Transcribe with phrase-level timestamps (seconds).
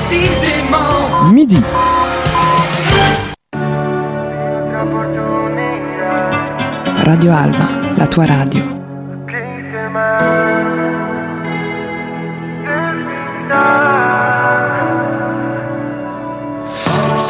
[0.00, 1.58] précisément midi.
[7.04, 8.79] Radio Alba, la tua radio.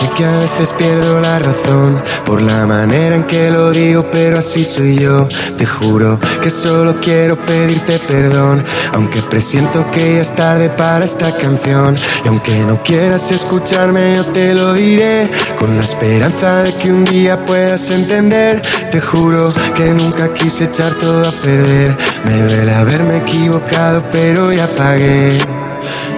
[0.01, 4.39] Sé que a veces pierdo la razón por la manera en que lo digo, pero
[4.39, 5.29] así soy yo.
[5.59, 8.65] Te juro que solo quiero pedirte perdón,
[8.95, 11.97] aunque presiento que ya es tarde para esta canción.
[12.25, 17.05] Y aunque no quieras escucharme, yo te lo diré con la esperanza de que un
[17.05, 18.63] día puedas entender.
[18.91, 21.95] Te juro que nunca quise echar todo a perder.
[22.25, 25.39] Me duele haberme equivocado, pero ya pagué.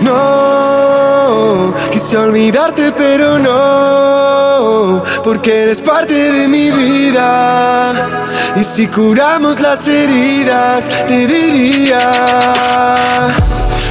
[0.03, 1.02] No,
[1.91, 8.23] quise olvidarte pero no, porque eres parte de mi vida.
[8.55, 11.99] Y si curamos las heridas, te diría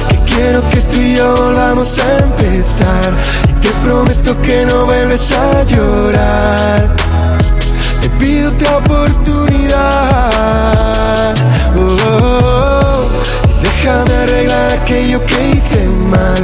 [0.08, 3.12] que quiero que tú y yo volvamos a empezar.
[3.48, 6.94] Y te prometo que no vuelves a llorar.
[8.00, 9.34] Te pido otra oportunidad.
[11.76, 13.08] Oh, oh, oh.
[13.58, 16.42] Y déjame arreglar aquello que hice mal.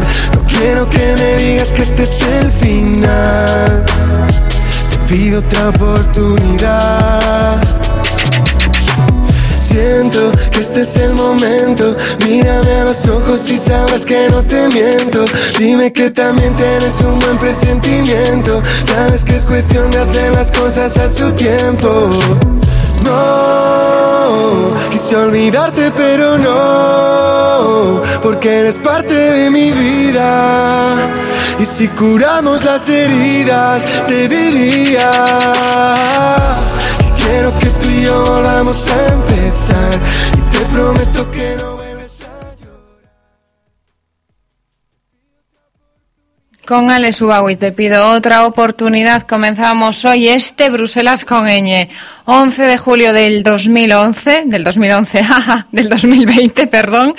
[0.59, 3.85] Quiero que me digas que este es el final.
[4.91, 7.61] Te pido otra oportunidad.
[9.61, 11.95] Siento que este es el momento.
[12.27, 15.25] Mírame a los ojos y sabrás que no te miento.
[15.59, 18.61] Dime que también tienes un buen presentimiento.
[18.85, 22.11] Sabes que es cuestión de hacer las cosas a su tiempo.
[23.09, 30.95] No, quise olvidarte, pero no, porque eres parte de mi vida.
[31.59, 35.11] Y si curamos las heridas, te diría
[36.99, 39.99] que quiero que tú y yo volvamos a empezar.
[40.37, 41.78] Y te prometo que no
[46.69, 49.23] Con Alex Ubago y te pido otra oportunidad.
[49.23, 51.89] Comenzamos hoy este Bruselas con ñ.
[52.27, 57.15] 11 de julio del 2011, del 2011, jaja, del 2020, perdón,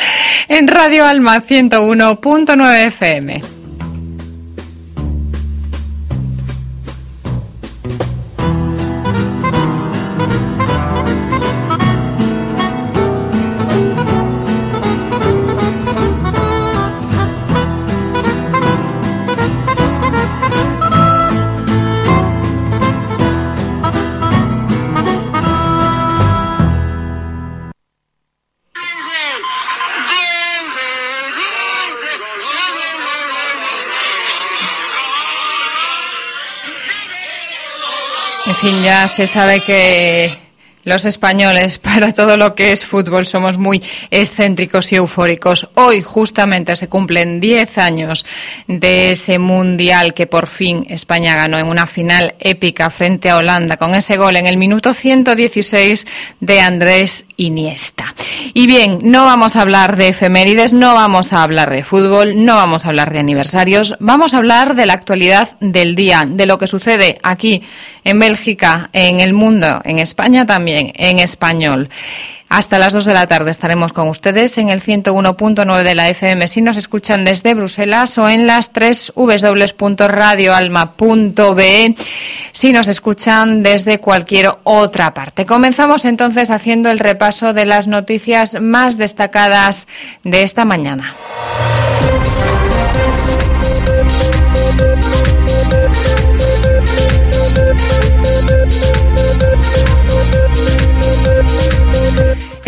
[0.50, 3.59] en Radio Alma 101.9 FM.
[38.84, 40.49] Ya se sabe que
[40.90, 45.70] los españoles, para todo lo que es fútbol, somos muy excéntricos y eufóricos.
[45.76, 48.26] Hoy, justamente, se cumplen 10 años
[48.68, 53.78] de ese mundial que por fin España ganó en una final épica frente a Holanda,
[53.78, 56.06] con ese gol en el minuto 116
[56.40, 58.14] de Andrés Iniesta.
[58.54, 62.56] Y bien, no vamos a hablar de efemérides, no vamos a hablar de fútbol, no
[62.56, 66.58] vamos a hablar de aniversarios, vamos a hablar de la actualidad del día, de lo
[66.58, 67.62] que sucede aquí
[68.04, 71.90] en Bélgica, en el mundo, en España también, en español.
[72.50, 76.48] Hasta las 2 de la tarde estaremos con ustedes en el 101.9 de la FM
[76.48, 81.96] si nos escuchan desde Bruselas o en las 3 www.radioalma.be
[82.52, 85.46] si nos escuchan desde cualquier otra parte.
[85.46, 89.88] Comenzamos entonces haciendo el repaso de las noticias más destacadas
[90.24, 91.14] de esta mañana.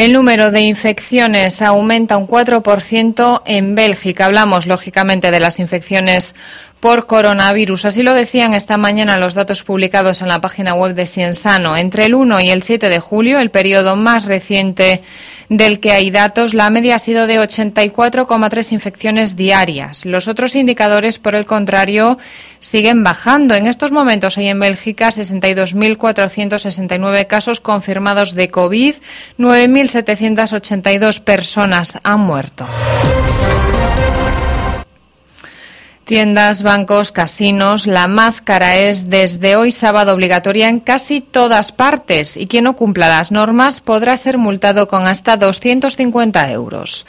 [0.02, 4.26] El número de infecciones aumenta un 4% en Bélgica.
[4.26, 6.34] Hablamos, lógicamente, de las infecciones
[6.80, 7.86] por coronavirus.
[7.86, 11.78] Así lo decían esta mañana los datos publicados en la página web de Ciensano.
[11.78, 15.04] Entre el 1 y el 7 de julio, el periodo más reciente
[15.52, 20.06] del que hay datos, la media ha sido de 84,3 infecciones diarias.
[20.06, 22.18] Los otros indicadores, por el contrario,
[22.59, 23.56] siguen bajando.
[23.56, 28.96] En estos momentos hay en Bélgica 62.469 casos confirmados de COVID,
[29.38, 32.66] 9.782 personas han muerto.
[36.11, 42.47] Tiendas, bancos, casinos, la máscara es desde hoy sábado obligatoria en casi todas partes y
[42.47, 47.08] quien no cumpla las normas podrá ser multado con hasta 250 euros.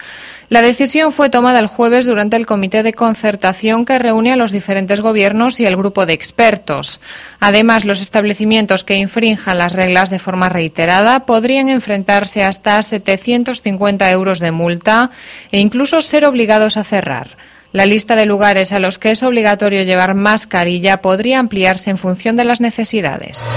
[0.50, 4.52] La decisión fue tomada el jueves durante el comité de concertación que reúne a los
[4.52, 7.00] diferentes gobiernos y el grupo de expertos.
[7.40, 14.38] Además, los establecimientos que infrinjan las reglas de forma reiterada podrían enfrentarse hasta 750 euros
[14.38, 15.10] de multa
[15.50, 17.36] e incluso ser obligados a cerrar.
[17.72, 22.36] La lista de lugares a los que es obligatorio llevar mascarilla podría ampliarse en función
[22.36, 23.50] de las necesidades.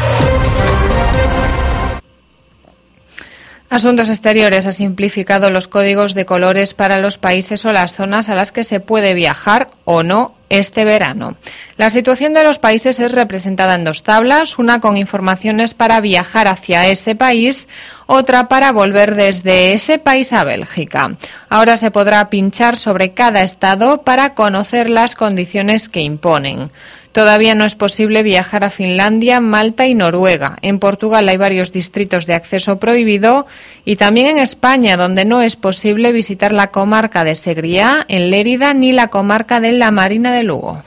[3.75, 8.36] Asuntos Exteriores ha simplificado los códigos de colores para los países o las zonas a
[8.36, 11.36] las que se puede viajar o no este verano.
[11.75, 16.48] La situación de los países es representada en dos tablas, una con informaciones para viajar
[16.48, 17.68] hacia ese país,
[18.06, 21.18] otra para volver desde ese país a Bélgica.
[21.50, 26.71] Ahora se podrá pinchar sobre cada estado para conocer las condiciones que imponen.
[27.16, 30.58] Todavía no es posible viajar a Finlandia, Malta y Noruega.
[30.62, 33.48] En Portugal hay varios distritos de acceso prohibido
[33.86, 38.74] y también en España, donde no es posible visitar la comarca de Segriá, en Lérida,
[38.74, 40.84] ni la comarca de La Marina de Lugo.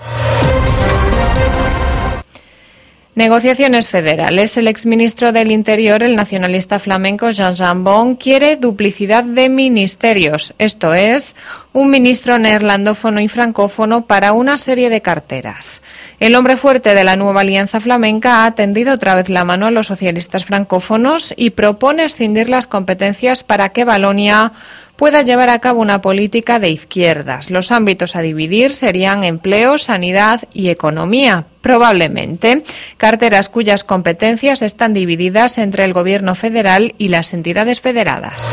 [3.19, 4.57] Negociaciones federales.
[4.59, 11.35] El exministro del Interior, el nacionalista flamenco Jean Jambon, quiere duplicidad de ministerios, esto es,
[11.73, 15.83] un ministro neerlandófono y francófono para una serie de carteras.
[16.21, 19.73] El hombre fuerte de la nueva alianza flamenca ha tendido otra vez la mano a
[19.73, 24.53] los socialistas francófonos y propone escindir las competencias para que Valonia
[24.99, 27.53] pueda llevar a cabo una política de izquierdas.
[27.53, 32.65] Los ámbitos a dividir serían empleo, sanidad y economía, probablemente,
[32.97, 38.53] carteras cuyas competencias están divididas entre el Gobierno federal y las entidades federadas.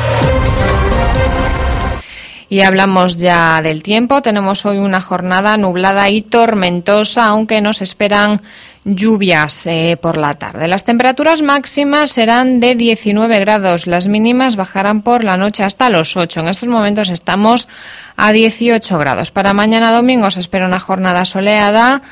[2.48, 4.21] Y hablamos ya del tiempo.
[4.21, 8.44] Tenemos hoy una jornada nublada y tormentosa, aunque nos esperan
[8.85, 10.67] lluvias eh, por la tarde.
[10.67, 16.15] Las temperaturas máximas serán de 19 grados, las mínimas bajarán por la noche hasta los
[16.15, 16.39] 8.
[16.39, 17.67] En estos momentos estamos
[18.15, 19.31] a 18 grados.
[19.31, 22.03] Para mañana domingo se espera una jornada soleada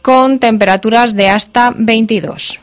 [0.00, 2.58] con temperaturas de hasta 22.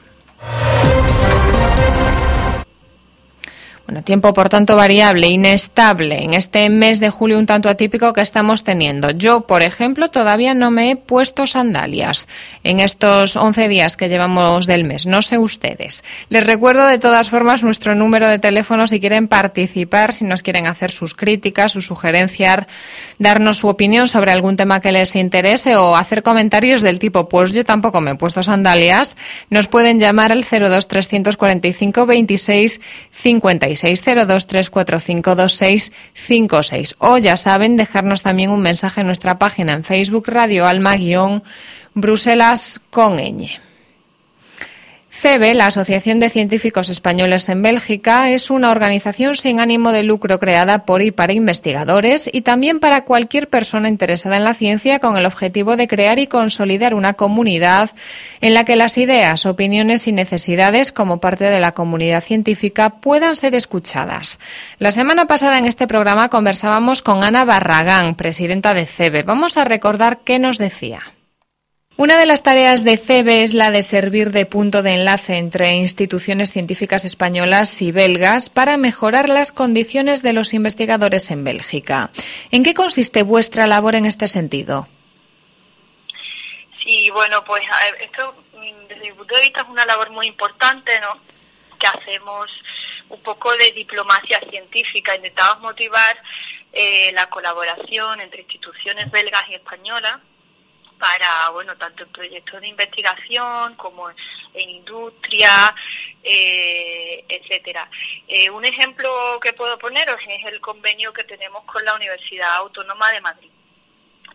[3.90, 8.22] Bueno, tiempo por tanto variable, inestable en este mes de julio un tanto atípico que
[8.22, 9.10] estamos teniendo.
[9.10, 12.28] Yo, por ejemplo, todavía no me he puesto sandalias
[12.64, 15.08] en estos 11 días que llevamos del mes.
[15.08, 16.04] No sé ustedes.
[16.30, 20.68] Les recuerdo de todas formas nuestro número de teléfono si quieren participar, si nos quieren
[20.68, 22.68] hacer sus críticas, sus sugerencias,
[23.18, 27.54] darnos su opinión sobre algún tema que les interese o hacer comentarios del tipo, pues
[27.54, 29.18] yo tampoco me he puesto sandalias.
[29.50, 34.48] Nos pueden llamar al 02 345 26 56 602
[37.00, 41.42] O ya saben, dejarnos también un mensaje en nuestra página en Facebook Radio Alma-Bruselas
[42.90, 43.69] con ñ.
[45.12, 50.40] CEBE, la Asociación de Científicos Españoles en Bélgica, es una organización sin ánimo de lucro
[50.40, 55.18] creada por y para investigadores y también para cualquier persona interesada en la ciencia con
[55.18, 57.90] el objetivo de crear y consolidar una comunidad
[58.40, 63.36] en la que las ideas, opiniones y necesidades como parte de la comunidad científica puedan
[63.36, 64.40] ser escuchadas.
[64.78, 69.24] La semana pasada en este programa conversábamos con Ana Barragán, presidenta de CEBE.
[69.24, 71.02] Vamos a recordar qué nos decía.
[72.00, 75.76] Una de las tareas de CEBE es la de servir de punto de enlace entre
[75.76, 82.10] instituciones científicas españolas y belgas para mejorar las condiciones de los investigadores en Bélgica.
[82.52, 84.88] ¿En qué consiste vuestra labor en este sentido?
[86.82, 87.64] Sí, bueno, pues
[88.00, 88.34] esto
[88.88, 91.20] desde mi punto de vista es una labor muy importante, ¿no?
[91.78, 92.50] Que hacemos
[93.10, 96.18] un poco de diplomacia científica, intentamos motivar
[96.72, 100.20] eh, la colaboración entre instituciones belgas y españolas
[101.00, 105.74] para, bueno, tanto en proyectos de investigación como en industria,
[106.24, 107.90] eh, etcétera.
[108.28, 113.12] Eh, un ejemplo que puedo poneros es el convenio que tenemos con la Universidad Autónoma
[113.12, 113.50] de Madrid.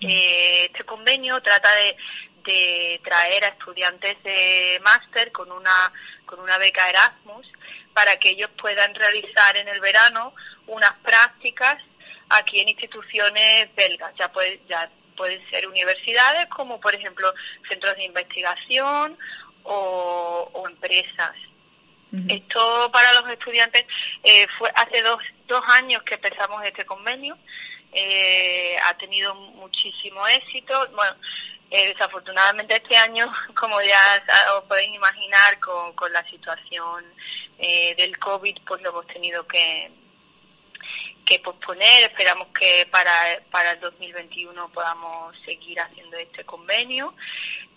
[0.01, 0.07] Mm.
[0.09, 1.97] Eh, este convenio trata de,
[2.45, 5.93] de traer a estudiantes de máster con una,
[6.25, 7.47] con una beca Erasmus
[7.93, 10.35] para que ellos puedan realizar en el verano
[10.67, 11.77] unas prácticas
[12.31, 14.15] aquí en instituciones belgas.
[14.19, 17.33] Ya, puede, ya pueden ser universidades como por ejemplo
[17.69, 19.17] centros de investigación
[19.65, 21.35] o, empresas.
[22.29, 23.85] Esto para los estudiantes
[24.23, 27.37] eh, fue hace dos, dos años que empezamos este convenio.
[27.93, 30.89] Eh, ha tenido muchísimo éxito.
[30.95, 31.17] Bueno,
[31.73, 34.23] eh, desafortunadamente este año, como ya
[34.57, 37.05] os podéis imaginar, con, con la situación
[37.59, 39.91] del COVID, pues lo hemos tenido que,
[41.25, 42.05] que posponer.
[42.05, 43.13] Esperamos que para,
[43.51, 47.15] para el 2021 podamos seguir haciendo este convenio.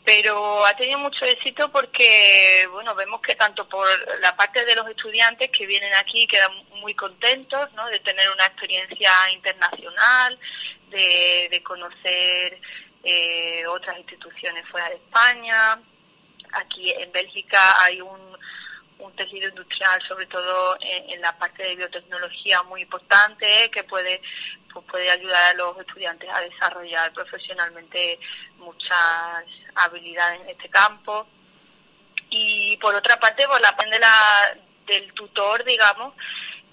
[0.04, 3.86] Pero ha tenido mucho éxito porque, bueno, vemos que tanto por
[4.22, 7.86] la parte de los estudiantes que vienen aquí quedan muy contentos, ¿no?
[7.88, 10.40] De tener una experiencia internacional,
[10.90, 12.58] de, de conocer
[13.04, 15.78] eh, otras instituciones fuera de España.
[16.54, 18.38] Aquí en Bélgica hay un
[19.00, 24.22] un tejido industrial, sobre todo en, la parte de biotecnología, muy importante, que puede,
[24.74, 28.20] pues puede ayudar a los estudiantes a desarrollar profesionalmente
[28.58, 31.28] muchas habilidades en este campo.
[32.30, 36.14] Y por otra parte, por la parte la, del tutor, digamos,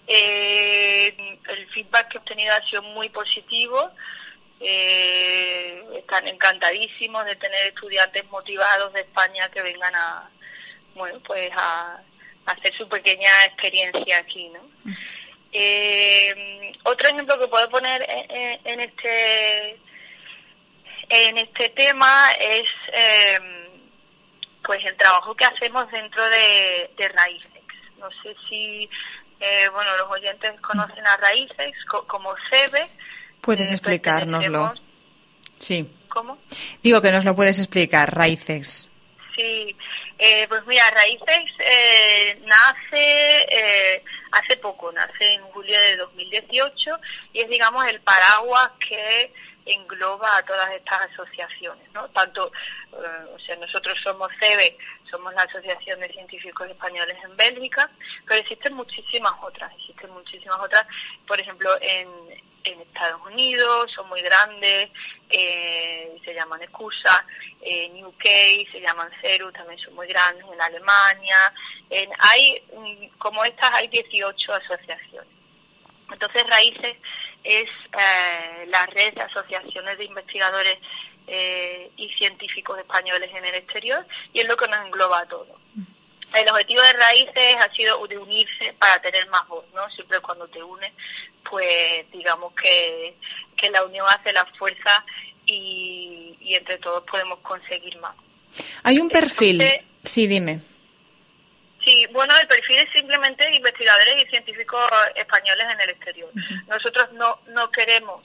[0.07, 3.91] eh, el feedback que he obtenido ha sido muy positivo.
[4.61, 10.29] Eh, están encantadísimos de tener estudiantes motivados de España que vengan a,
[10.95, 12.01] bueno, pues a,
[12.47, 14.61] hacer su pequeña experiencia aquí, ¿no?
[15.53, 19.77] Eh, otro ejemplo que puedo poner en, este
[21.09, 22.67] en este tema es
[24.63, 27.51] pues el trabajo que hacemos dentro de, de Raíces.
[27.99, 28.89] No sé si
[29.41, 31.75] eh, bueno, los oyentes conocen a Raíces
[32.07, 32.89] como CEBE.
[33.41, 34.73] Puedes eh, explicárnoslo.
[35.59, 35.89] Sí.
[36.09, 36.39] ¿Cómo?
[36.83, 38.91] Digo que nos lo puedes explicar, Raíces.
[39.37, 39.77] Sí,
[40.25, 41.45] eh, pues mira, Raíces
[42.47, 44.03] nace
[44.33, 46.99] hace poco, nace en julio de 2018
[47.33, 49.33] y es, digamos, el paraguas que
[49.67, 52.09] engloba a todas estas asociaciones, ¿no?
[52.09, 52.51] Tanto,
[52.93, 54.77] o sea, nosotros somos CEBE,
[55.11, 57.89] somos la Asociación de Científicos Españoles en Bélgica,
[58.27, 60.85] pero existen muchísimas otras, existen muchísimas otras,
[61.27, 62.09] por ejemplo, en,
[62.65, 64.89] Estados Unidos, son muy grandes,
[65.29, 65.84] eh,
[66.35, 67.25] llaman ECUSA,
[67.63, 68.25] en UK
[68.71, 71.53] se llaman CERU, también son muy grandes, en Alemania,
[71.91, 72.63] en, hay,
[73.19, 75.31] como estas hay 18 asociaciones.
[76.13, 76.97] Entonces, Raíces
[77.43, 80.79] es eh, la red de asociaciones de investigadores
[81.27, 85.59] eh, y científicos españoles en el exterior y es lo que nos engloba a todos.
[86.35, 89.89] El objetivo de Raíces ha sido de unirse para tener más voz, ¿no?
[89.91, 90.93] Siempre cuando te unes,
[91.49, 93.15] pues digamos que,
[93.57, 95.05] que la unión hace la fuerza
[95.47, 98.17] y, y entre todos podemos conseguir más.
[98.83, 99.63] Hay un perfil,
[100.03, 100.61] sí, dime.
[101.85, 104.81] Sí, bueno, el perfil es simplemente investigadores y científicos
[105.15, 106.31] españoles en el exterior.
[106.67, 108.23] Nosotros no, no queremos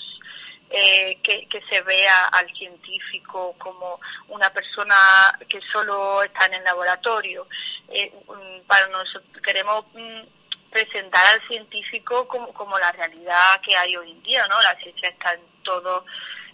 [0.69, 3.99] eh, que, se vea al científico como
[4.29, 4.95] una persona
[5.49, 7.47] que solo está en el laboratorio.
[7.89, 10.21] Eh, mm, para nosotros queremos mm,
[10.71, 14.61] presentar al científico como, como la realidad que hay hoy en día, ¿no?
[14.61, 16.05] La ciencia está en todo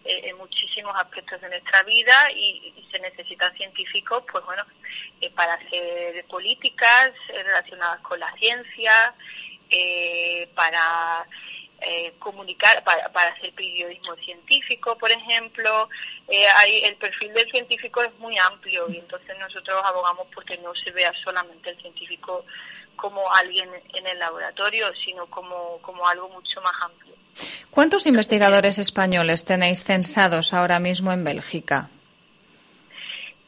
[0.06, 4.64] eh, en muchísimos aspectos de nuestra vida y, se necesitan científicos, pues bueno,
[5.36, 9.14] para hacer políticas relacionadas con la ciencia,
[10.54, 11.26] para
[11.82, 15.90] eh, comunicar, para, para, hacer periodismo científico, por ejemplo.
[16.28, 20.74] Eh, hay, el perfil del científico es muy amplio y entonces nosotros abogamos porque no
[20.74, 22.46] se vea solamente el científico
[22.96, 27.14] como alguien en el laboratorio, sino como, como algo mucho más amplio.
[27.72, 31.90] ¿Cuántos investigadores españoles tenéis censados ahora mismo en Bélgica?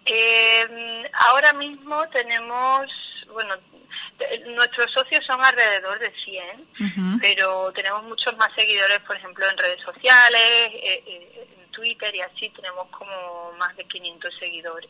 [0.05, 2.87] Eh, ahora mismo tenemos,
[3.33, 3.55] bueno,
[4.47, 9.79] Nuestros socios son alrededor de 100, pero tenemos muchos más seguidores, por ejemplo, en redes
[9.81, 14.89] sociales, eh, eh, en Twitter y así tenemos como más de 500 seguidores.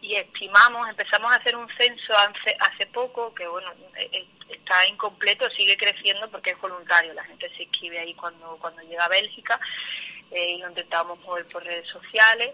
[0.00, 4.26] Y estimamos, empezamos a hacer un censo hace, hace poco, que bueno, eh,
[4.72, 9.04] está incompleto, sigue creciendo porque es voluntario, la gente se inscribe ahí cuando, cuando llega
[9.04, 9.60] a Bélgica
[10.30, 12.52] y lo intentamos mover por redes sociales.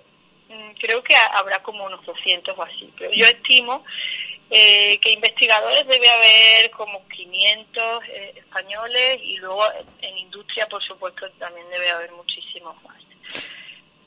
[0.49, 3.85] Mm, creo que habrá como unos 200 o así, pero yo estimo
[4.51, 9.63] eh, que investigadores debe haber como 500 eh, españoles y luego
[10.01, 12.97] en industria, por supuesto, también debe haber muchísimos más.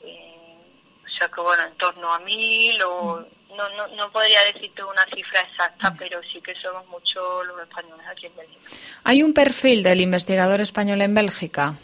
[0.04, 0.34] Eh,
[1.06, 3.26] o sea que, bueno, en torno a mil o...
[3.56, 8.06] No, no, no podría decirte una cifra exacta, pero sí que somos muchos los españoles
[8.10, 8.70] aquí en Bélgica.
[9.04, 11.74] ¿Hay un perfil del investigador español en Bélgica?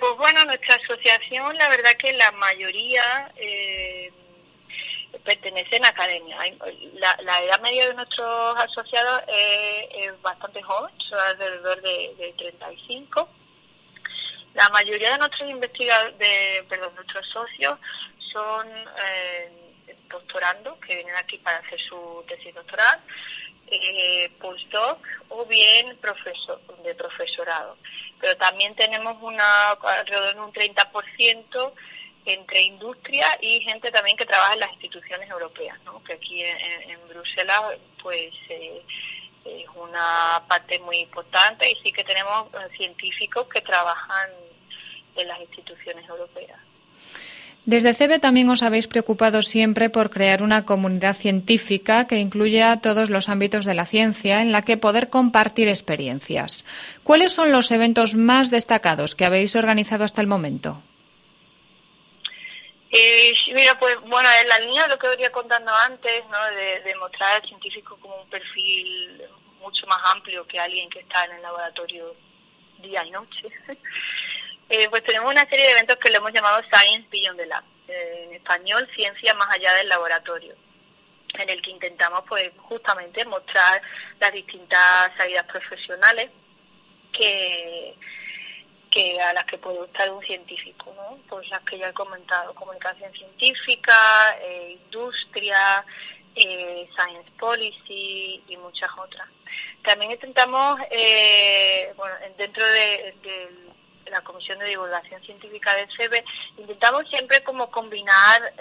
[0.00, 4.10] pues bueno, nuestra asociación, la verdad que la mayoría eh,
[5.24, 6.38] pertenecen a academia.
[6.94, 13.28] La, edad media de nuestros asociados es, bastante joven, son alrededor de, 35.
[14.54, 17.78] La mayoría de nuestros investigadores, de, perdón, nuestros socios
[18.32, 19.50] son eh,
[20.08, 23.00] doctorandos que vienen aquí para hacer su tesis doctoral,
[23.68, 27.76] eh, postdoc o bien profesor, de profesorado.
[28.20, 31.72] Pero también tenemos una alrededor de un 30%
[32.26, 36.02] entre industria y gente también que trabaja en las instituciones europeas, ¿no?
[36.04, 37.62] que aquí en, Bruselas
[38.02, 38.82] pues eh,
[39.44, 44.30] es una parte muy importante y sí que tenemos eh, científicos que trabajan
[45.16, 46.58] en las instituciones europeas.
[47.66, 53.10] Desde CEBE también os habéis preocupado siempre por crear una comunidad científica que incluya todos
[53.10, 56.64] los ámbitos de la ciencia en la que poder compartir experiencias.
[57.04, 60.82] ¿Cuáles son los eventos más destacados que habéis organizado hasta el momento?
[62.90, 66.38] Eh, mira, pues bueno, en la línea de lo que venía contando antes, ¿no?
[66.56, 69.22] de, mostrar al científico como un perfil
[69.60, 72.16] mucho más amplio que alguien que está en el laboratorio
[72.78, 73.48] día y noche,
[74.70, 77.64] eh, pues tenemos una serie de eventos que le hemos llamado Science Beyond the Lab,
[77.88, 80.54] eh, en español, ciencia más allá del laboratorio
[81.34, 83.80] en el que intentamos pues justamente mostrar
[84.18, 86.30] las distintas salidas profesionales
[87.12, 87.94] que
[88.90, 91.16] que a las que puede estar un científico, ¿no?
[91.28, 95.84] Pues las que ya he comentado, comunicación científica, eh, industria,
[96.34, 99.28] science policy y muchas otras.
[99.82, 103.14] También intentamos, eh, bueno, dentro de,
[104.10, 106.24] la Comisión de Divulgación Científica del CEBE,
[106.58, 108.52] intentamos siempre como combinar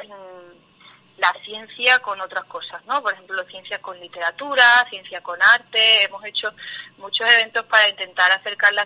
[1.19, 3.01] la ciencia con otras cosas, ¿no?
[3.01, 6.03] Por ejemplo, ciencia con literatura, ciencia con arte.
[6.03, 6.51] Hemos hecho
[6.97, 8.85] muchos eventos para intentar acercar la,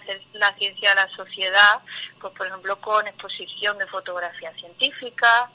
[0.56, 1.80] ciencia a la sociedad,
[2.20, 5.50] pues por ejemplo con exposición de fotografía científica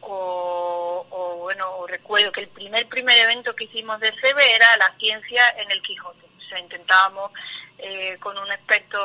[0.00, 5.42] o, bueno, recuerdo que el primer primer evento que hicimos de CEBE era la ciencia
[5.58, 6.26] en el Quijote.
[6.38, 7.32] O sea, intentábamos
[7.78, 8.98] eh, con un experto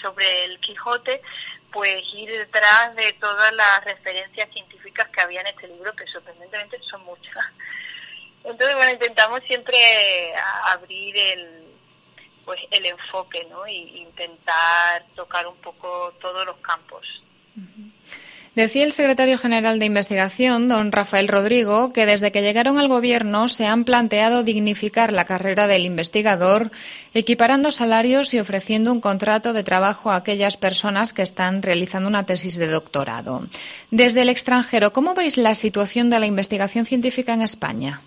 [0.00, 1.20] sobre el Quijote
[1.72, 6.78] pues ir detrás de todas las referencias científicas que había en este libro, que sorprendentemente
[6.82, 7.44] son muchas.
[8.44, 10.34] Entonces, bueno, intentamos siempre
[10.64, 11.64] abrir el,
[12.44, 13.66] pues, el enfoque, ¿no?
[13.66, 17.22] Y intentar tocar un poco todos los campos.
[18.54, 23.48] Decía el secretario general de Investigación, don Rafael Rodrigo, que desde que llegaron al Gobierno
[23.48, 26.70] se han planteado dignificar la carrera del investigador,
[27.14, 32.26] equiparando salarios y ofreciendo un contrato de trabajo a aquellas personas que están realizando una
[32.26, 33.46] tesis de doctorado.
[33.90, 38.02] Desde el extranjero, ¿cómo veis la situación de la investigación científica en España?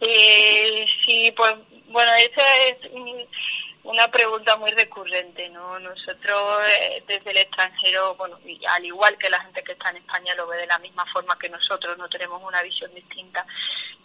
[0.00, 1.54] Eh, sí, pues
[1.88, 2.90] bueno, eso es
[3.86, 5.78] una pregunta muy recurrente, ¿no?
[5.78, 9.98] Nosotros eh, desde el extranjero, bueno, y al igual que la gente que está en
[9.98, 13.46] España lo ve de la misma forma que nosotros, no tenemos una visión distinta.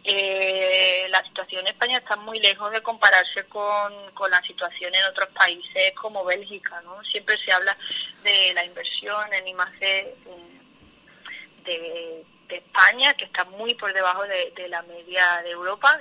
[0.03, 5.05] Eh, la situación en España está muy lejos de compararse con, con la situación en
[5.05, 7.03] otros países como Bélgica, ¿no?
[7.03, 7.75] Siempre se habla
[8.23, 10.15] de la inversión en I+.D.
[11.65, 15.98] De, de, España, que está muy por debajo de, de la media de Europa,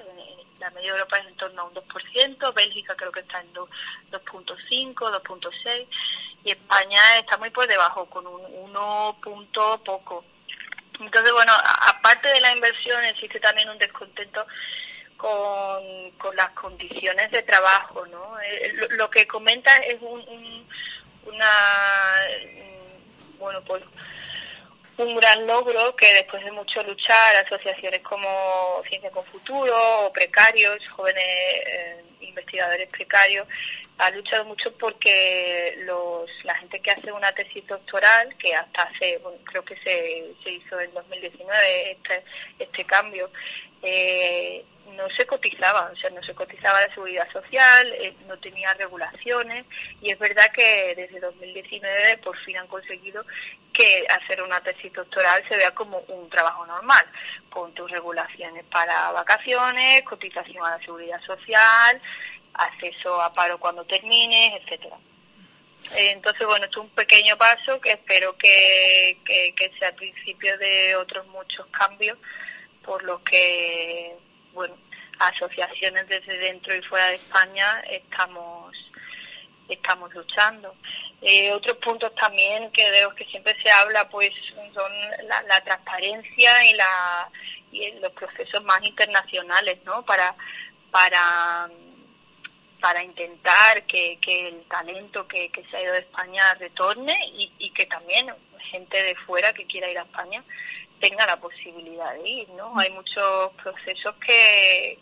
[0.60, 3.52] la media de Europa es en torno a un 2%, Bélgica creo que está en
[3.54, 5.86] 2.5, 2.6
[6.44, 10.24] y España está muy por debajo, con un 1 punto poco.
[11.00, 11.52] Entonces, bueno,
[11.86, 14.46] aparte de la inversión existe también un descontento
[15.16, 18.38] con, con las condiciones de trabajo, ¿no?
[18.40, 20.66] Eh, lo, que comenta es un,
[21.24, 21.50] una,
[23.38, 23.82] bueno, pues
[25.00, 29.74] un gran logro que después de mucho luchar, asociaciones como Ciencia con Futuro
[30.06, 33.46] o precarios, jóvenes eh, investigadores precarios,
[33.98, 39.18] ha luchado mucho porque los, la gente que hace una tesis doctoral, que hasta hace,
[39.18, 42.22] bueno, creo que se, se hizo en 2019 este,
[42.58, 43.30] este cambio,
[43.82, 44.64] eh,
[45.00, 49.64] no se cotizaba, o sea, no se cotizaba la seguridad social, eh, no tenía regulaciones
[50.00, 53.24] y es verdad que desde 2019 por fin han conseguido
[53.72, 57.04] que hacer una tesis doctoral se vea como un trabajo normal,
[57.48, 62.00] con tus regulaciones para vacaciones, cotización a la seguridad social,
[62.54, 64.96] acceso a paro cuando termines, etcétera.
[65.96, 70.94] Entonces, bueno, esto es un pequeño paso que espero que, que sea el principio de
[70.96, 72.18] otros muchos cambios
[72.84, 74.14] por lo que,
[74.52, 74.74] bueno,
[75.20, 78.74] asociaciones desde dentro y fuera de España estamos
[79.68, 80.74] estamos luchando.
[81.22, 84.32] Eh, otros puntos también que veo que siempre se habla, pues,
[84.74, 84.92] son
[85.46, 87.28] la, transparencia y la
[87.70, 90.02] y los procesos más internacionales, ¿no?
[90.04, 90.34] Para
[90.90, 91.68] para
[92.80, 97.52] para intentar que, que el talento que, que se ha ido de España retorne y,
[97.58, 100.42] y que también gente de fuera que quiera ir a España
[101.00, 102.78] tenga la posibilidad de ir, ¿no?
[102.78, 104.98] Hay muchos procesos que,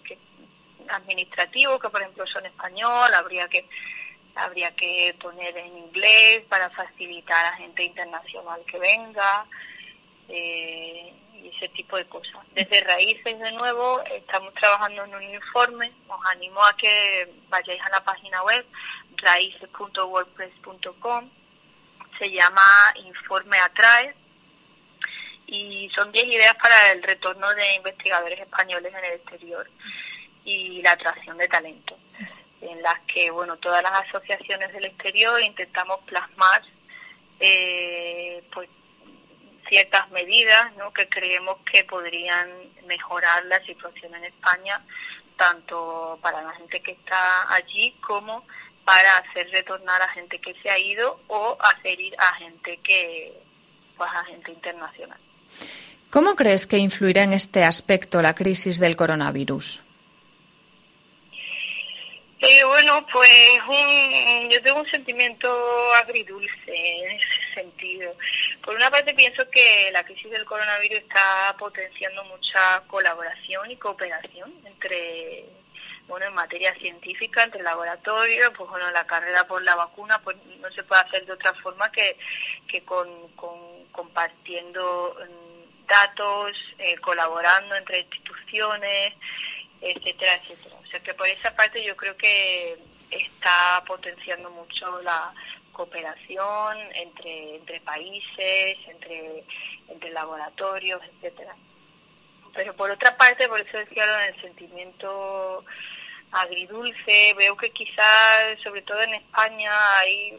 [0.89, 3.67] administrativos que, por ejemplo, son español, habría que
[4.35, 9.45] habría que poner en inglés para facilitar a gente internacional que venga
[10.29, 12.47] eh, y ese tipo de cosas.
[12.55, 15.91] Desde Raíces, de nuevo, estamos trabajando en un informe.
[16.07, 18.65] Os animo a que vayáis a la página web
[19.17, 21.29] raíces.wordpress.com.
[22.17, 22.63] Se llama
[23.05, 24.15] Informe Atrae
[25.49, 29.69] y son 10 ideas para el retorno de investigadores españoles en el exterior
[30.45, 31.97] y la atracción de talento,
[32.61, 36.63] en las que bueno todas las asociaciones del exterior intentamos plasmar
[37.41, 38.69] eh, pues
[39.69, 40.93] ciertas medidas ¿no?
[40.93, 42.49] que creemos que podrían
[42.87, 44.81] mejorar la situación en España
[45.37, 48.45] tanto para la gente que está allí como
[48.85, 53.33] para hacer retornar a gente que se ha ido o hacer ir a gente que,
[53.97, 55.19] pues a gente internacional.
[56.11, 59.83] ¿Cómo crees que influirá en este aspecto la crisis del coronavirus?
[62.41, 63.31] Eh, bueno, pues
[64.49, 65.49] yo tengo un sentimiento
[65.95, 68.13] agridulce en ese sentido.
[68.65, 74.53] Por una parte pienso que la crisis del coronavirus está potenciando mucha colaboración y cooperación
[74.65, 75.45] entre,
[76.07, 80.71] bueno, en materia científica, entre laboratorios, pues bueno, la carrera por la vacuna, pues no
[80.71, 82.17] se puede hacer de otra forma que,
[82.69, 83.09] que con,
[83.91, 85.48] compartiendo mm,
[85.89, 89.15] datos, eh, colaborando entre instituciones,
[89.81, 90.77] etcétera, etcétera.
[90.81, 92.79] O sea que por esa parte yo creo que
[93.11, 95.33] está potenciando mucho la
[95.73, 99.45] cooperación entre, entre países, entre,
[99.89, 101.55] entre laboratorios, etcétera.
[102.55, 105.65] Pero por otra parte, por eso decía lo del sentimiento
[106.33, 110.33] agridulce, veo que quizás, sobre todo en España, hay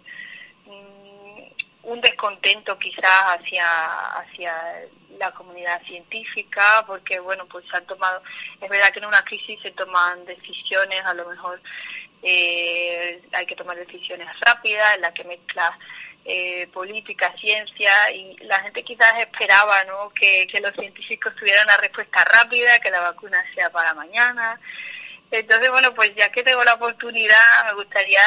[0.65, 1.43] mm,
[1.83, 3.65] un descontento quizás hacia,
[4.17, 4.83] hacia
[5.19, 8.21] la comunidad científica, porque bueno, pues se han tomado,
[8.59, 11.61] es verdad que en una crisis se toman decisiones, a lo mejor
[12.23, 15.77] eh, hay que tomar decisiones rápidas, en la que mezcla
[16.25, 20.09] eh, política, ciencia, y la gente quizás esperaba ¿no?
[20.09, 24.59] que, que los científicos tuvieran una respuesta rápida, que la vacuna sea para mañana.
[25.31, 28.21] Entonces, bueno, pues ya que tengo la oportunidad, me gustaría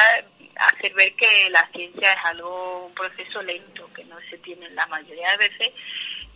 [0.55, 4.85] hacer ver que la ciencia es algo, un proceso lento, que no se tiene la
[4.87, 5.73] mayoría de veces,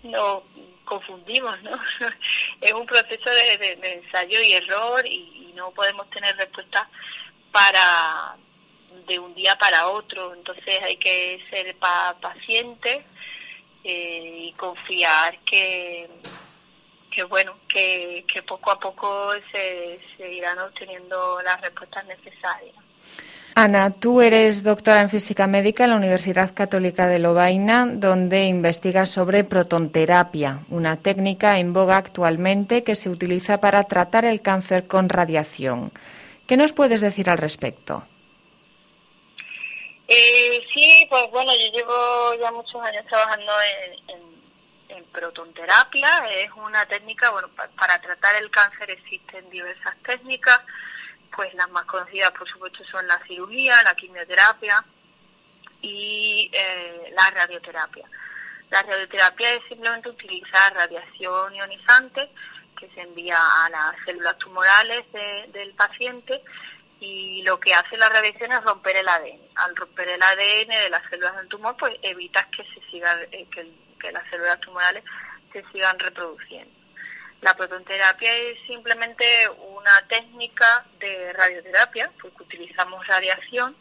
[0.03, 0.43] no
[0.85, 1.79] confundimos, ¿no?
[2.61, 6.87] es un proceso de, ensayo y error y, no podemos tener respuesta
[7.51, 8.35] para
[9.07, 10.35] de un día para otro.
[10.35, 13.03] Entonces hay que ser paciente
[13.83, 16.07] eh, y confiar que,
[17.09, 22.75] que bueno, que, que poco a poco se, se irán obteniendo las respuestas necesarias.
[23.59, 29.09] Ana, tú eres doctora en física médica en la Universidad Católica de Lovaina, donde investigas
[29.09, 35.09] sobre protonterapia, una técnica en boga actualmente que se utiliza para tratar el cáncer con
[35.09, 35.91] radiación.
[36.45, 38.03] ¿Qué nos puedes decir al respecto?
[40.07, 43.53] Eh, sí, pues bueno, yo llevo ya muchos años trabajando
[44.07, 44.27] en,
[45.11, 46.27] protonterapia.
[46.29, 50.59] Es una técnica, bueno, para tratar el cáncer existen diversas técnicas
[51.37, 54.83] pues las más conocidas por supuesto son la cirugía, la quimioterapia
[55.81, 58.05] y eh, la radioterapia.
[58.71, 62.27] La radioterapia es simplemente utilizar radiación ionizante
[62.77, 65.05] que se envía a las células tumorales
[65.53, 66.41] del paciente
[66.99, 69.39] y lo que hace la radiación es romper el ADN.
[69.55, 73.45] Al romper el ADN de las células del tumor, pues evitas que se siga, eh,
[73.51, 75.03] que las células tumorales
[75.53, 76.77] se sigan reproduciendo.
[77.41, 79.47] La protonterapia es simplemente
[79.77, 83.75] una técnica de radioterapia, porque utilizamos radiación,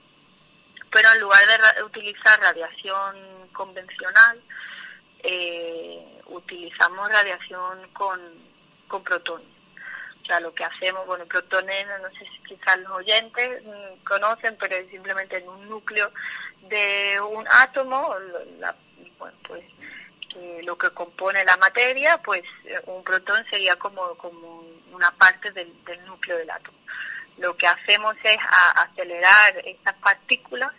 [0.91, 1.43] pero en lugar
[1.75, 3.17] de utilizar radiación
[3.53, 4.41] convencional,
[5.23, 8.21] eh, utilizamos radiación con,
[8.89, 9.49] con protones.
[10.23, 14.57] O sea, lo que hacemos, bueno, protones, no sé si quizás los oyentes mm, conocen,
[14.59, 16.11] pero simplemente en un núcleo
[16.63, 18.15] de un átomo,
[19.47, 19.65] pues
[20.65, 25.73] lo que compone la materia, pues eh, un protón sería como, como una parte del,
[26.07, 26.79] núcleo del átomo.
[27.39, 28.39] Lo que hacemos es
[28.77, 30.73] acelerar estas partículas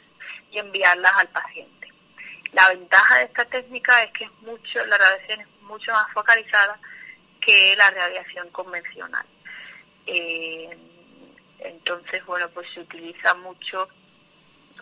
[0.51, 1.91] y enviarlas al paciente.
[2.53, 6.79] La ventaja de esta técnica es que es mucho, la radiación es mucho más focalizada
[7.39, 9.25] que la radiación convencional.
[10.07, 10.77] Eh,
[11.59, 13.87] entonces, bueno, pues se utiliza mucho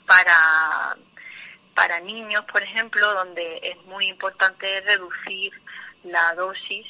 [0.05, 0.95] para
[1.75, 5.51] para niños, por ejemplo, donde es muy importante reducir
[6.05, 6.87] la dosis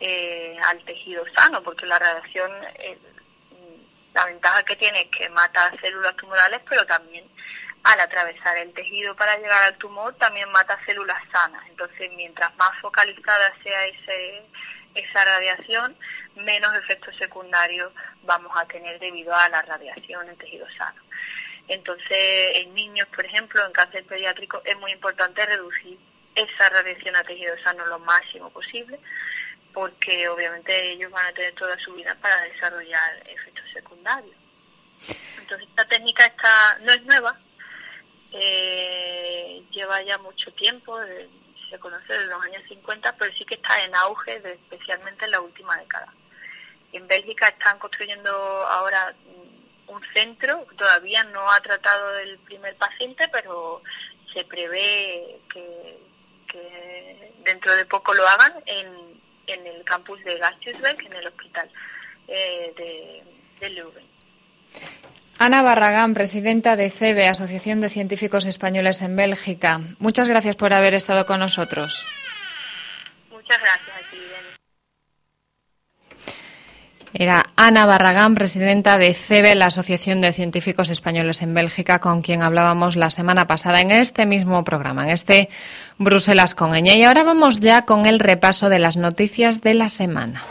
[0.00, 2.98] eh, al tejido sano, porque la radiación, eh,
[4.14, 7.24] la ventaja que tiene es que mata células tumorales, pero también
[7.82, 11.62] al atravesar el tejido para llegar al tumor, también mata células sanas.
[11.68, 14.42] Entonces, mientras más focalizada sea ese,
[14.94, 15.96] esa radiación,
[16.34, 21.00] menos efectos secundarios vamos a tener debido a la radiación en tejido sano.
[21.68, 25.98] Entonces, en niños, por ejemplo, en cáncer pediátrico, es muy importante reducir
[26.34, 28.98] esa radiación a tejido sano lo máximo posible,
[29.76, 34.34] porque obviamente ellos van a tener toda su vida para desarrollar efectos secundarios.
[35.38, 37.38] Entonces, esta técnica está no es nueva,
[38.32, 40.98] eh, lleva ya mucho tiempo,
[41.68, 45.42] se conoce desde los años 50, pero sí que está en auge, especialmente en la
[45.42, 46.10] última década.
[46.94, 49.14] En Bélgica están construyendo ahora
[49.88, 53.82] un centro, todavía no ha tratado el primer paciente, pero
[54.32, 55.98] se prevé que,
[57.44, 61.68] dentro de poco lo hagan en, en el campus de Gasthuisberg, en el hospital
[62.28, 63.22] eh, de,
[63.60, 64.04] de Leuven.
[65.38, 69.80] Ana Barragán, presidenta de CEBE, Asociación de Científicos Españoles en Bélgica.
[69.98, 72.06] Muchas gracias por haber estado con nosotros.
[73.30, 74.16] Muchas gracias a ti,
[77.18, 82.42] Era Ana Barragán, presidenta de CEBE, la Asociación de Científicos Españoles en Bélgica, con quien
[82.42, 85.48] hablábamos la semana pasada en este mismo programa, en este
[85.96, 86.94] Bruselas con ella.
[86.94, 90.44] Y ahora vamos ya con el repaso de las noticias de la semana.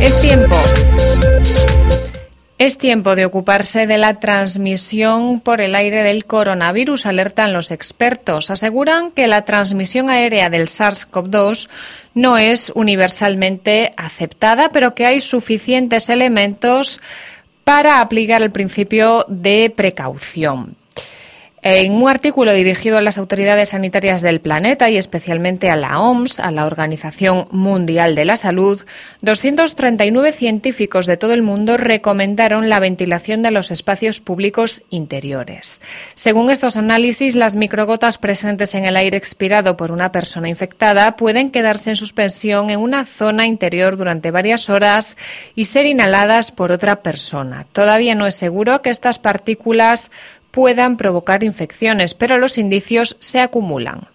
[0.00, 0.56] Es tiempo.
[2.58, 8.50] Es tiempo de ocuparse de la transmisión por el aire del coronavirus, alertan los expertos.
[8.50, 11.68] Aseguran que la transmisión aérea del SARS-CoV-2
[12.14, 17.02] no es universalmente aceptada, pero que hay suficientes elementos
[17.62, 20.76] para aplicar el principio de precaución.
[21.68, 26.38] En un artículo dirigido a las autoridades sanitarias del planeta y especialmente a la OMS,
[26.38, 28.82] a la Organización Mundial de la Salud,
[29.22, 35.80] 239 científicos de todo el mundo recomendaron la ventilación de los espacios públicos interiores.
[36.14, 41.50] Según estos análisis, las microgotas presentes en el aire expirado por una persona infectada pueden
[41.50, 45.16] quedarse en suspensión en una zona interior durante varias horas
[45.56, 47.66] y ser inhaladas por otra persona.
[47.72, 50.12] Todavía no es seguro que estas partículas
[50.56, 54.08] puedan provocar infecciones, pero los indicios se acumulan.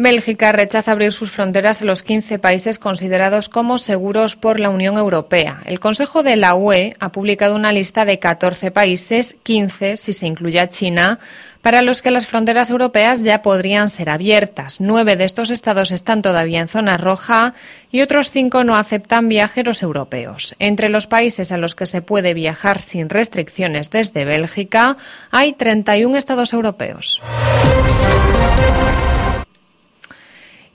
[0.00, 4.96] Bélgica rechaza abrir sus fronteras a los 15 países considerados como seguros por la Unión
[4.96, 5.60] Europea.
[5.66, 10.26] El Consejo de la UE ha publicado una lista de 14 países, 15 si se
[10.26, 11.18] incluye a China,
[11.60, 14.80] para los que las fronteras europeas ya podrían ser abiertas.
[14.80, 17.52] Nueve de estos estados están todavía en zona roja
[17.92, 20.56] y otros cinco no aceptan viajeros europeos.
[20.58, 24.96] Entre los países a los que se puede viajar sin restricciones desde Bélgica
[25.30, 27.20] hay 31 estados europeos.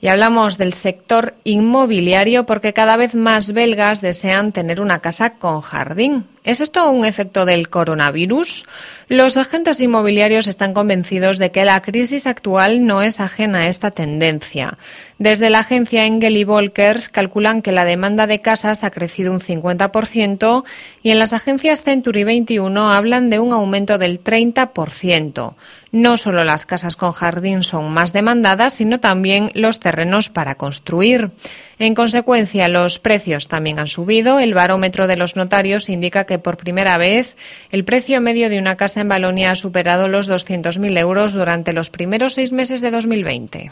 [0.05, 5.61] Y hablamos del sector inmobiliario porque cada vez más belgas desean tener una casa con
[5.61, 6.25] jardín.
[6.43, 8.67] ¿Es esto un efecto del coronavirus?
[9.07, 13.89] Los agentes inmobiliarios están convencidos de que la crisis actual no es ajena a esta
[13.89, 14.77] tendencia.
[15.17, 19.39] Desde la agencia Engel y Volkers calculan que la demanda de casas ha crecido un
[19.39, 20.65] 50%
[21.01, 25.55] y en las agencias Century 21 hablan de un aumento del 30%.
[25.95, 31.31] No solo las casas con jardín son más demandadas, sino también los terrenos para construir.
[31.79, 34.41] En consecuencia, los precios también han subido.
[34.41, 37.38] El barómetro de los notarios indica que por primera vez
[37.71, 41.89] el precio medio de una casa en Balonia ha superado los 200.000 euros durante los
[41.89, 43.71] primeros seis meses de 2020.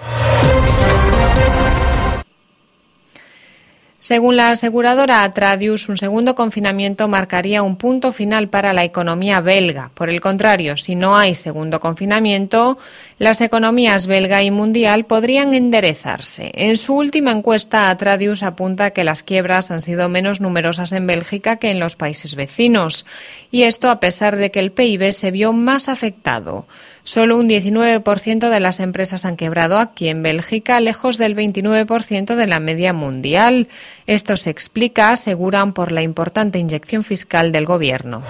[4.03, 9.91] Según la aseguradora Atradius, un segundo confinamiento marcaría un punto final para la economía belga.
[9.93, 12.77] Por el contrario, si no hay segundo confinamiento,
[13.17, 16.51] las economías belga y mundial podrían enderezarse.
[16.53, 21.55] En su última encuesta, Atradius apunta que las quiebras han sido menos numerosas en Bélgica
[21.55, 23.05] que en los países vecinos,
[23.51, 26.67] y esto a pesar de que el PIB se vio más afectado.
[27.03, 32.47] Solo un 19% de las empresas han quebrado aquí en Bélgica, lejos del 29% de
[32.47, 33.67] la media mundial.
[34.07, 38.23] Esto se explica, aseguran, por la importante inyección fiscal del Gobierno.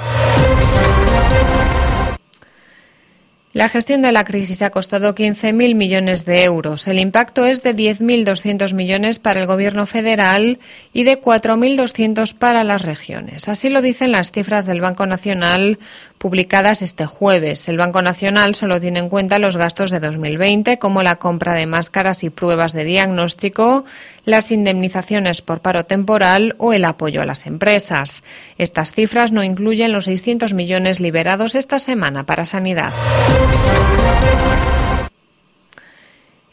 [3.54, 6.88] La gestión de la crisis ha costado 15.000 millones de euros.
[6.88, 10.58] El impacto es de 10.200 millones para el Gobierno federal
[10.92, 13.48] y de 4.200 para las regiones.
[13.48, 15.78] Así lo dicen las cifras del Banco Nacional
[16.24, 17.68] publicadas este jueves.
[17.68, 21.66] El Banco Nacional solo tiene en cuenta los gastos de 2020, como la compra de
[21.66, 23.84] máscaras y pruebas de diagnóstico,
[24.24, 28.24] las indemnizaciones por paro temporal o el apoyo a las empresas.
[28.58, 32.94] Estas cifras no incluyen los 600 millones liberados esta semana para sanidad.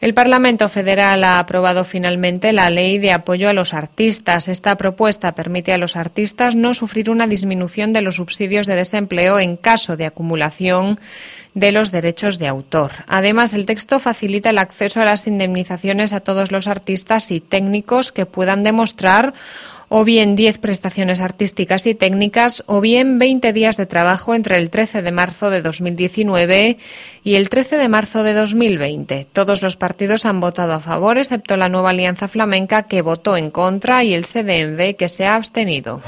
[0.00, 4.48] El Parlamento Federal ha aprobado finalmente la ley de apoyo a los artistas.
[4.48, 9.38] Esta propuesta permite a los artistas no sufrir una disminución de los subsidios de desempleo
[9.38, 10.98] en caso de acumulación
[11.52, 12.92] de los derechos de autor.
[13.08, 18.10] Además, el texto facilita el acceso a las indemnizaciones a todos los artistas y técnicos
[18.10, 19.34] que puedan demostrar
[19.92, 24.70] o bien 10 prestaciones artísticas y técnicas, o bien 20 días de trabajo entre el
[24.70, 26.78] 13 de marzo de 2019
[27.24, 29.26] y el 13 de marzo de 2020.
[29.32, 33.50] Todos los partidos han votado a favor, excepto la nueva Alianza Flamenca, que votó en
[33.50, 36.00] contra, y el CDMV, que se ha abstenido.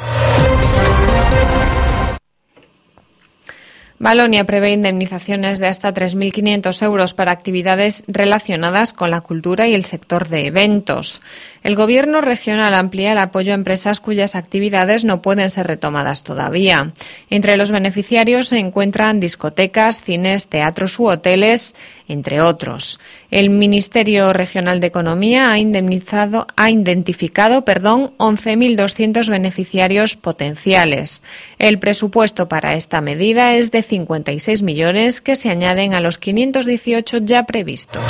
[4.03, 9.85] Balonia prevé indemnizaciones de hasta 3.500 euros para actividades relacionadas con la cultura y el
[9.85, 11.23] sector de eventos.
[11.63, 16.91] El Gobierno regional amplía el apoyo a empresas cuyas actividades no pueden ser retomadas todavía.
[17.31, 21.77] Entre los beneficiarios se encuentran discotecas, cines, teatros u hoteles,
[22.13, 23.01] entre otros.
[23.31, 31.23] El Ministerio Regional de Economía ha indemnizado, ha identificado, perdón, 11.200 beneficiarios potenciales.
[31.59, 37.19] El presupuesto para esta medida es de 56 millones que se añaden a los 518
[37.19, 38.03] ya previstos.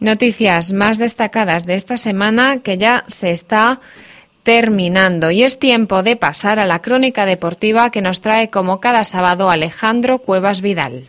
[0.00, 3.80] Noticias más destacadas de esta semana que ya se está
[4.44, 9.02] terminando y es tiempo de pasar a la crónica deportiva que nos trae como cada
[9.02, 11.08] sábado Alejandro Cuevas Vidal.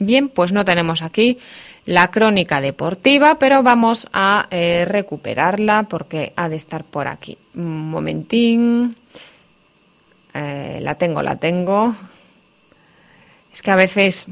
[0.00, 1.38] Bien, pues no tenemos aquí
[1.86, 7.38] la crónica deportiva, pero vamos a eh, recuperarla porque ha de estar por aquí.
[7.54, 8.96] Un momentín.
[10.34, 11.94] Eh, la tengo, la tengo.
[13.52, 14.26] Es que a veces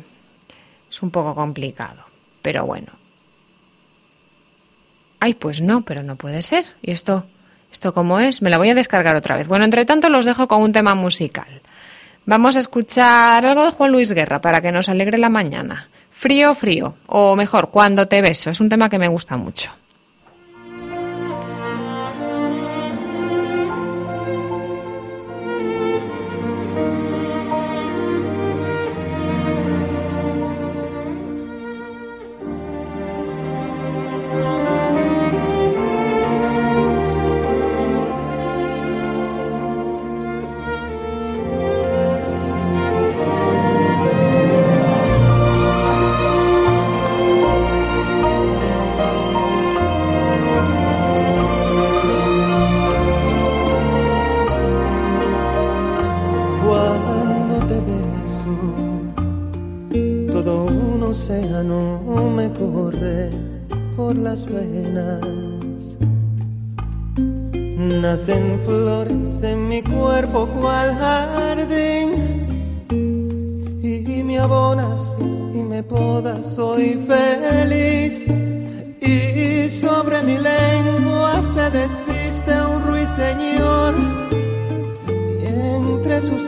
[0.90, 2.02] es un poco complicado,
[2.42, 3.01] pero bueno.
[5.24, 6.64] Ay, pues no, pero no puede ser.
[6.82, 7.24] ¿Y esto,
[7.70, 8.42] esto cómo es?
[8.42, 9.46] Me la voy a descargar otra vez.
[9.46, 11.46] Bueno, entre tanto los dejo con un tema musical.
[12.26, 15.86] Vamos a escuchar algo de Juan Luis Guerra para que nos alegre la mañana.
[16.10, 18.50] Frío, frío, o mejor, cuando te beso.
[18.50, 19.70] Es un tema que me gusta mucho.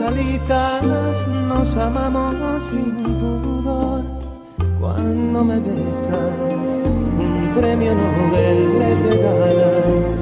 [0.06, 4.04] alitas nos amamos sin pudor.
[4.80, 10.20] Cuando me besas, un premio Nobel le regalas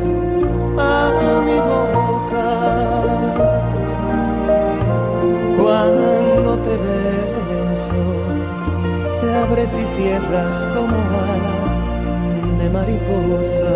[0.78, 2.48] a mi boca.
[5.60, 8.02] Cuando te beso,
[9.20, 10.96] te abres y cierras como
[11.32, 11.58] ala
[12.58, 13.74] de mariposa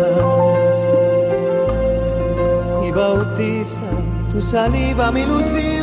[2.85, 3.97] y bautizas
[4.31, 5.76] tu saliva mi lucía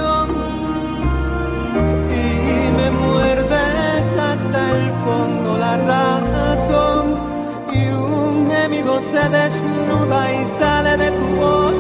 [4.55, 7.19] hasta el fondo la razón
[7.73, 11.75] y un gemido se desnuda y sale de tu voz.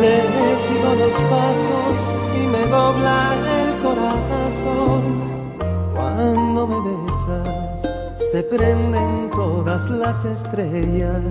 [0.00, 0.16] Le
[0.66, 1.98] sigo los pasos
[2.40, 5.02] y me dobla el corazón.
[5.94, 7.88] Cuando me besas
[8.32, 11.22] se prenden todas las estrellas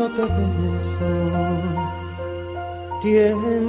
[0.00, 1.10] cuando te beso.
[3.02, 3.60] Tiene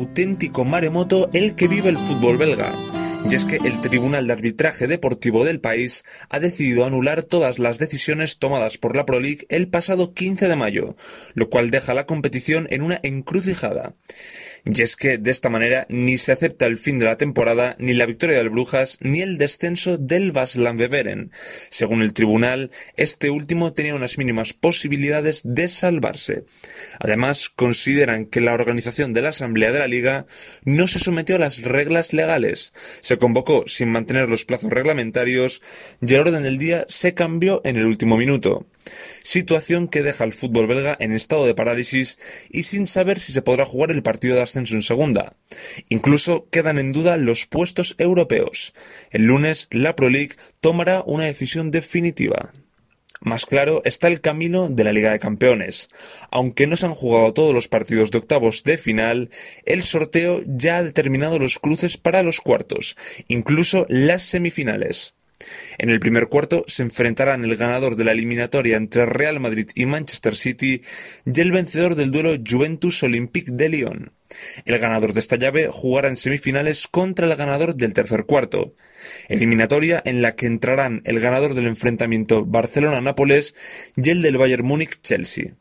[0.00, 2.72] auténtico maremoto el que vive el fútbol belga.
[3.28, 7.78] Y es que el Tribunal de Arbitraje Deportivo del país ha decidido anular todas las
[7.78, 10.96] decisiones tomadas por la Pro League el pasado 15 de mayo,
[11.34, 13.92] lo cual deja la competición en una encrucijada.
[14.64, 17.92] Y es que de esta manera ni se acepta el fin de la temporada, ni
[17.92, 21.32] la victoria del Brujas, ni el descenso del Beveren.
[21.70, 26.44] Según el tribunal, este último tenía unas mínimas posibilidades de salvarse.
[26.98, 30.26] Además, consideran que la organización de la Asamblea de la Liga
[30.64, 32.72] no se sometió a las reglas legales.
[33.00, 35.62] Se convocó sin mantener los plazos reglamentarios
[36.00, 38.66] y el orden del día se cambió en el último minuto
[39.22, 42.18] situación que deja al fútbol belga en estado de parálisis
[42.50, 45.36] y sin saber si se podrá jugar el partido de ascenso en segunda.
[45.88, 48.74] Incluso quedan en duda los puestos europeos.
[49.10, 52.52] El lunes la Pro League tomará una decisión definitiva.
[53.22, 55.88] Más claro está el camino de la Liga de Campeones.
[56.30, 59.28] Aunque no se han jugado todos los partidos de octavos de final,
[59.66, 62.96] el sorteo ya ha determinado los cruces para los cuartos,
[63.28, 65.14] incluso las semifinales.
[65.78, 69.86] En el primer cuarto se enfrentarán el ganador de la eliminatoria entre Real Madrid y
[69.86, 70.82] Manchester City
[71.24, 74.12] y el vencedor del duelo Juventus Olympique de Lyon.
[74.64, 78.74] El ganador de esta llave jugará en semifinales contra el ganador del tercer cuarto.
[79.28, 83.54] Eliminatoria en la que entrarán el ganador del enfrentamiento Barcelona-Nápoles
[83.96, 85.54] y el del Bayern Múnich-Chelsea.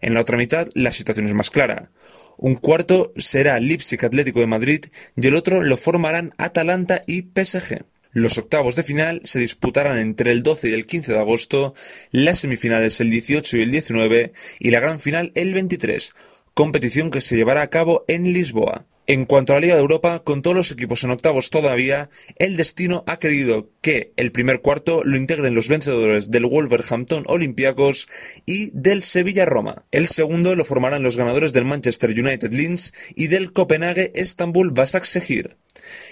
[0.00, 1.90] En la otra mitad la situación es más clara.
[2.36, 4.84] Un cuarto será Leipzig Atlético de Madrid
[5.16, 7.84] y el otro lo formarán Atalanta y PSG.
[8.12, 11.74] Los octavos de final se disputarán entre el 12 y el 15 de agosto,
[12.10, 16.14] las semifinales el 18 y el 19 y la gran final el 23,
[16.54, 18.86] competición que se llevará a cabo en Lisboa.
[19.10, 22.58] En cuanto a la Liga de Europa, con todos los equipos en octavos todavía, el
[22.58, 28.06] destino ha querido que el primer cuarto lo integren los vencedores del Wolverhampton Olympiacos
[28.44, 29.86] y del Sevilla Roma.
[29.92, 35.56] El segundo lo formarán los ganadores del Manchester United Linz y del Copenhague Istanbul Basaksehir.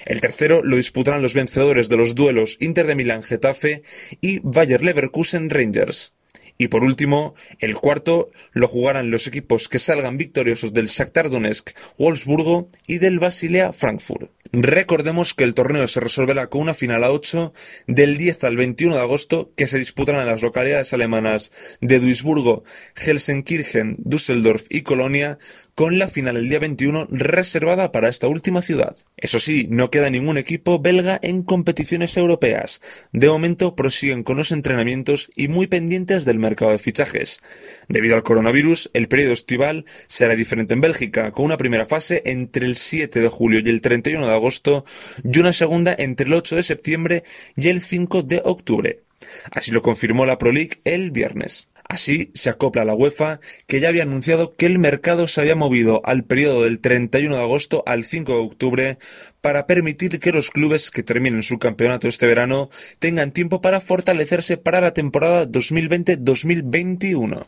[0.04, 3.82] El tercero lo disputarán los vencedores de los duelos Inter de Milán Getafe
[4.20, 6.12] y Bayer Leverkusen Rangers.
[6.58, 11.70] Y por último, el cuarto lo jugarán los equipos que salgan victoriosos del Shakhtar Donetsk,
[11.98, 14.30] Wolfsburgo y del Basilea Frankfurt.
[14.52, 17.52] Recordemos que el torneo se resolverá con una final a 8
[17.88, 22.64] del 10 al 21 de agosto que se disputarán en las localidades alemanas de Duisburgo,
[22.94, 25.38] Helsenkirchen, Düsseldorf y Colonia,
[25.76, 28.96] con la final el día 21 reservada para esta última ciudad.
[29.18, 32.80] Eso sí, no queda ningún equipo belga en competiciones europeas.
[33.12, 37.40] De momento prosiguen con los entrenamientos y muy pendientes del mercado de fichajes.
[37.88, 42.64] Debido al coronavirus, el periodo estival será diferente en Bélgica, con una primera fase entre
[42.64, 44.86] el 7 de julio y el 31 de agosto
[45.22, 47.24] y una segunda entre el 8 de septiembre
[47.54, 49.02] y el 5 de octubre.
[49.50, 51.68] Así lo confirmó la Pro League el viernes.
[51.88, 56.02] Así se acopla la UEFA, que ya había anunciado que el mercado se había movido
[56.04, 58.98] al periodo del 31 de agosto al 5 de octubre
[59.40, 64.56] para permitir que los clubes que terminen su campeonato este verano tengan tiempo para fortalecerse
[64.56, 67.46] para la temporada 2020-2021.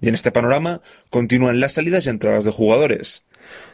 [0.00, 0.80] Y en este panorama
[1.10, 3.24] continúan las salidas y entradas de jugadores.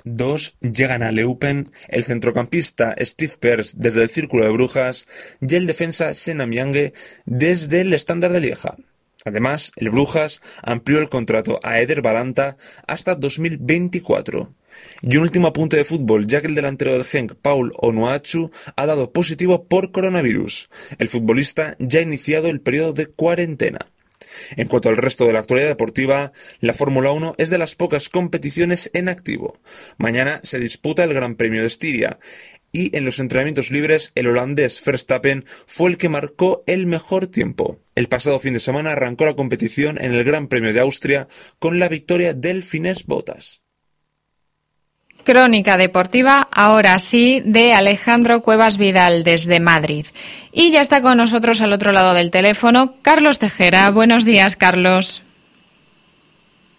[0.05, 5.07] Dos llegan a Leupen el centrocampista Steve Pearce desde el Círculo de Brujas
[5.41, 6.95] y el defensa Senam Yange
[7.27, 8.77] desde el Estándar de Lieja.
[9.25, 14.55] Además, el Brujas amplió el contrato a Eder Balanta hasta 2024.
[15.01, 18.85] Y un último apunte de fútbol, ya que el delantero del Genk, Paul Onuachu, ha
[18.85, 20.69] dado positivo por coronavirus.
[20.99, 23.87] El futbolista ya ha iniciado el periodo de cuarentena.
[24.57, 28.11] En cuanto al resto de la actualidad deportiva, la Fórmula 1 es de las pocas
[28.11, 29.59] competiciones en activo.
[29.97, 32.19] Mañana se disputa el Gran Premio de Estiria
[32.75, 37.79] y en los entrenamientos libres el holandés Verstappen fue el que marcó el mejor tiempo.
[37.95, 41.79] El pasado fin de semana arrancó la competición en el Gran Premio de Austria con
[41.79, 43.63] la victoria del finés Botas.
[45.23, 50.05] Crónica deportiva, ahora sí, de Alejandro Cuevas Vidal desde Madrid.
[50.53, 53.91] Y ya está con nosotros al otro lado del teléfono Carlos Tejera.
[53.91, 55.23] Buenos días, Carlos.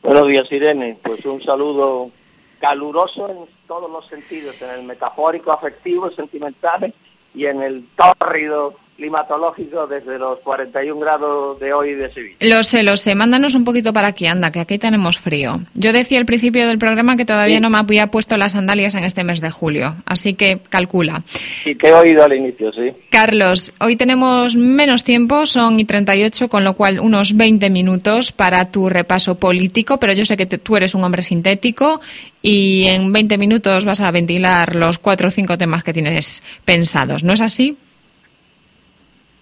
[0.04, 0.98] Buenos días, Irene.
[1.02, 2.12] Pues un saludo
[2.60, 6.94] caluroso en todos los sentidos, en el metafórico, afectivo, sentimental
[7.34, 12.36] y en el tórrido climatológico desde los 41 grados de hoy de Sevilla.
[12.40, 13.14] Lo sé, lo sé.
[13.16, 15.62] Mándanos un poquito para aquí, anda, que aquí tenemos frío.
[15.74, 19.04] Yo decía al principio del programa que todavía no me había puesto las sandalias en
[19.04, 21.24] este mes de julio, así que calcula.
[21.28, 22.94] Sí, te he oído al inicio, sí.
[23.10, 28.72] Carlos, hoy tenemos menos tiempo, son y 38, con lo cual unos 20 minutos para
[28.72, 32.00] tu repaso político, pero yo sé que tú eres un hombre sintético
[32.42, 37.24] y en 20 minutos vas a ventilar los cuatro o cinco temas que tienes pensados,
[37.24, 37.78] ¿no es así?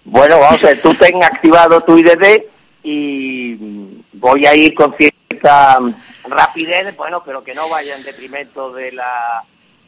[0.04, 2.44] Bueno, vamos a ver, tú ten activado tu IDD
[2.82, 3.56] y
[4.12, 5.78] voy a ir con cierta
[6.28, 9.42] rapidez, bueno, pero que no vaya en detrimento de la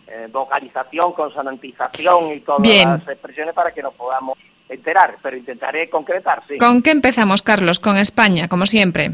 [0.06, 4.38] eh, vocalización, consonantización y todas las expresiones para que nos podamos
[4.68, 6.58] enterar, pero intentaré concretar, sí.
[6.58, 7.78] ¿Con qué empezamos, Carlos?
[7.78, 9.12] Con España, como siempre.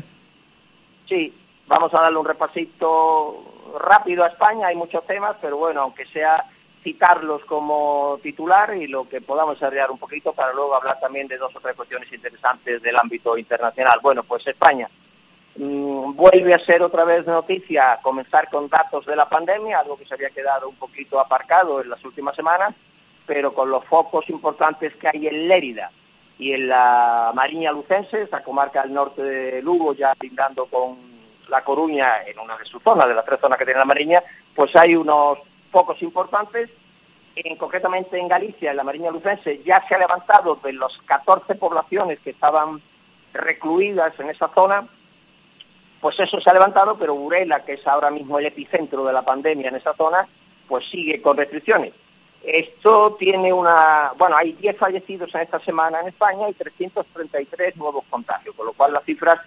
[1.09, 1.33] Sí,
[1.67, 3.45] vamos a darle un repasito
[3.79, 6.45] rápido a España, hay muchos temas, pero bueno, aunque sea
[6.83, 11.39] citarlos como titular y lo que podamos desarrollar un poquito para luego hablar también de
[11.39, 14.01] dos o tres cuestiones interesantes del ámbito internacional.
[14.03, 14.89] Bueno, pues España
[15.57, 20.07] mm, vuelve a ser otra vez noticia comenzar con datos de la pandemia, algo que
[20.07, 22.75] se había quedado un poquito aparcado en las últimas semanas,
[23.27, 25.91] pero con los focos importantes que hay en Lérida
[26.39, 30.97] y en la Mariña Lucense, esa comarca del norte de Lugo, ya lindando con
[31.49, 34.21] La Coruña en una de sus zonas, de las tres zonas que tiene la Mariña,
[34.57, 35.39] pues hay unos
[35.73, 36.71] focos importantes.
[37.35, 41.55] En, concretamente en Galicia, en la Mariña Lucense, ya se ha levantado de las 14
[41.57, 42.81] poblaciones que estaban
[43.33, 44.87] recluidas en esa zona,
[46.01, 49.23] pues eso se ha levantado, pero Burela, que es ahora mismo el epicentro de la
[49.23, 50.27] pandemia en esa zona,
[50.69, 51.95] pues sigue con restricciones.
[52.43, 58.05] Esto tiene una, bueno, hay 10 fallecidos en esta semana en España y 333 nuevos
[58.11, 59.41] contagios, con lo cual las cifras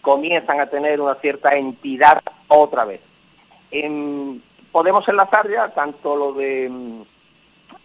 [0.00, 3.00] comienzan a tener una cierta entidad otra vez.
[4.72, 7.02] Podemos enlazar ya tanto lo de mm,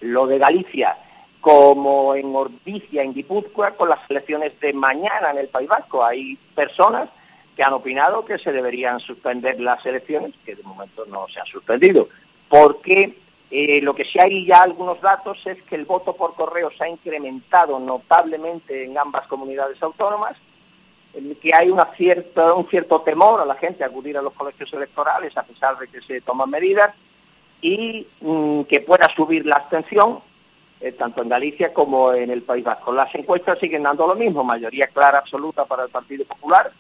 [0.02, 0.96] lo de Galicia
[1.42, 6.04] como en Ordicia, en Guipúzcoa, con las elecciones de mañana en el País Vasco.
[6.04, 7.08] Hay personas
[7.56, 11.46] que han opinado que se deberían suspender las elecciones, que de momento no se han
[11.46, 12.08] suspendido,
[12.50, 13.16] porque
[13.52, 16.84] eh, lo que sí hay ya algunos datos es que el voto por correo se
[16.84, 20.36] ha incrementado notablemente en ambas comunidades autónomas,
[21.42, 24.72] que hay una cierta, un cierto temor a la gente a acudir a los colegios
[24.74, 26.94] electorales a pesar de que se toman medidas
[27.62, 30.20] y mm, que pueda subir la abstención
[30.82, 32.92] eh, tanto en Galicia como en el País Vasco.
[32.92, 36.72] Las encuestas siguen dando lo mismo, mayoría clara absoluta para el Partido Popular,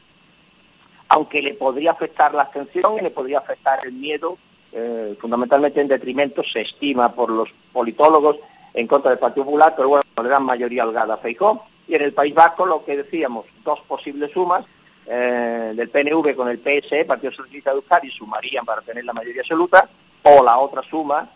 [1.09, 4.37] aunque le podría afectar la abstención y le podría afectar el miedo,
[4.73, 8.37] eh, fundamentalmente en detrimento, se estima por los politólogos,
[8.73, 12.01] en contra del Partido Popular, pero bueno, le dan mayoría holgada a Feijó y en
[12.01, 14.65] el País Vasco lo que decíamos, dos posibles sumas
[15.07, 19.41] eh, del PNV con el PSE, Partido Socialista de Euskadi, sumarían para tener la mayoría
[19.41, 19.87] absoluta,
[20.23, 21.29] o la otra suma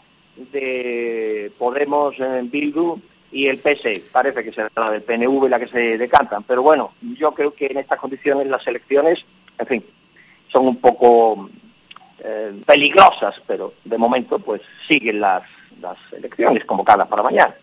[0.51, 2.99] de Podemos, en eh, Bildu
[3.31, 4.03] y el PSE.
[4.11, 7.67] Parece que será la del PNV la que se decantan, pero bueno, yo creo que
[7.67, 9.19] en estas condiciones las elecciones,
[9.59, 9.83] en fin,
[10.51, 11.49] son un poco
[12.23, 15.43] eh, peligrosas, pero de momento pues siguen las
[15.79, 17.53] las elecciones convocadas para mañana.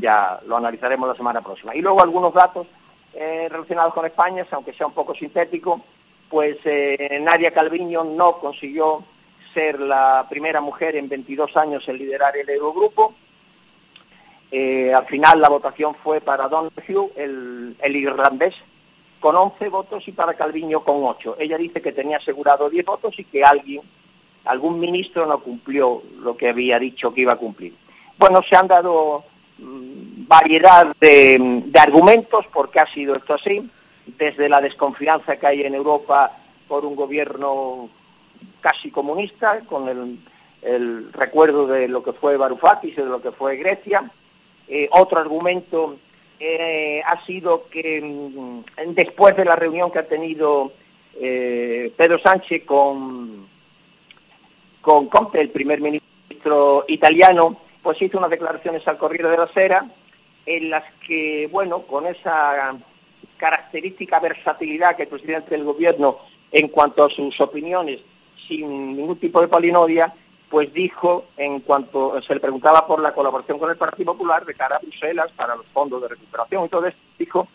[0.00, 1.74] Ya lo analizaremos la semana próxima.
[1.74, 2.66] Y luego algunos datos
[3.14, 5.80] eh, relacionados con España, aunque sea un poco sintético,
[6.28, 9.02] pues eh, Nadia Calviño no consiguió
[9.54, 13.14] ser la primera mujer en 22 años en liderar el Eurogrupo.
[14.50, 18.54] Eh, al final la votación fue para Don Hugh, el, el irlandés,
[19.20, 21.36] con 11 votos y para Calviño con 8.
[21.38, 23.82] Ella dice que tenía asegurado 10 votos y que alguien
[24.48, 27.74] algún ministro no cumplió lo que había dicho que iba a cumplir.
[28.18, 29.24] Bueno, se han dado
[29.58, 33.68] mm, variedad de, argumentos por qué ha sido esto así,
[34.18, 36.32] desde la desconfianza que hay en Europa
[36.66, 37.90] por un gobierno
[38.60, 43.56] casi comunista, con el, recuerdo de lo que fue Varoufakis y de lo que fue
[43.56, 44.10] Grecia.
[44.66, 45.96] Eh, otro argumento
[46.40, 50.72] eh, ha sido que mm, después de la reunión que ha tenido
[51.20, 53.47] eh, Pedro Sánchez con
[54.88, 59.84] con Conte, el primer ministro italiano, pues hizo unas declaraciones al Corriere de la Sera
[60.46, 62.74] en las que, bueno, con esa
[63.36, 66.16] característica versatilidad que el presidente del gobierno
[66.52, 68.00] en cuanto a sus opiniones,
[68.48, 70.10] sin ningún tipo de polinodia,
[70.48, 74.54] pues dijo, en cuanto se le preguntaba por la colaboración con el Partido Popular de
[74.54, 77.46] cara a Bruselas para los fondos de recuperación y todo esto, dijo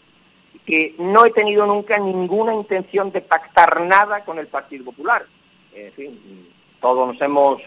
[0.67, 5.25] que no he tenido nunca ninguna intención de pactar nada con el Partido Popular.
[5.73, 6.52] En fin,
[6.83, 7.61] todos nos hemos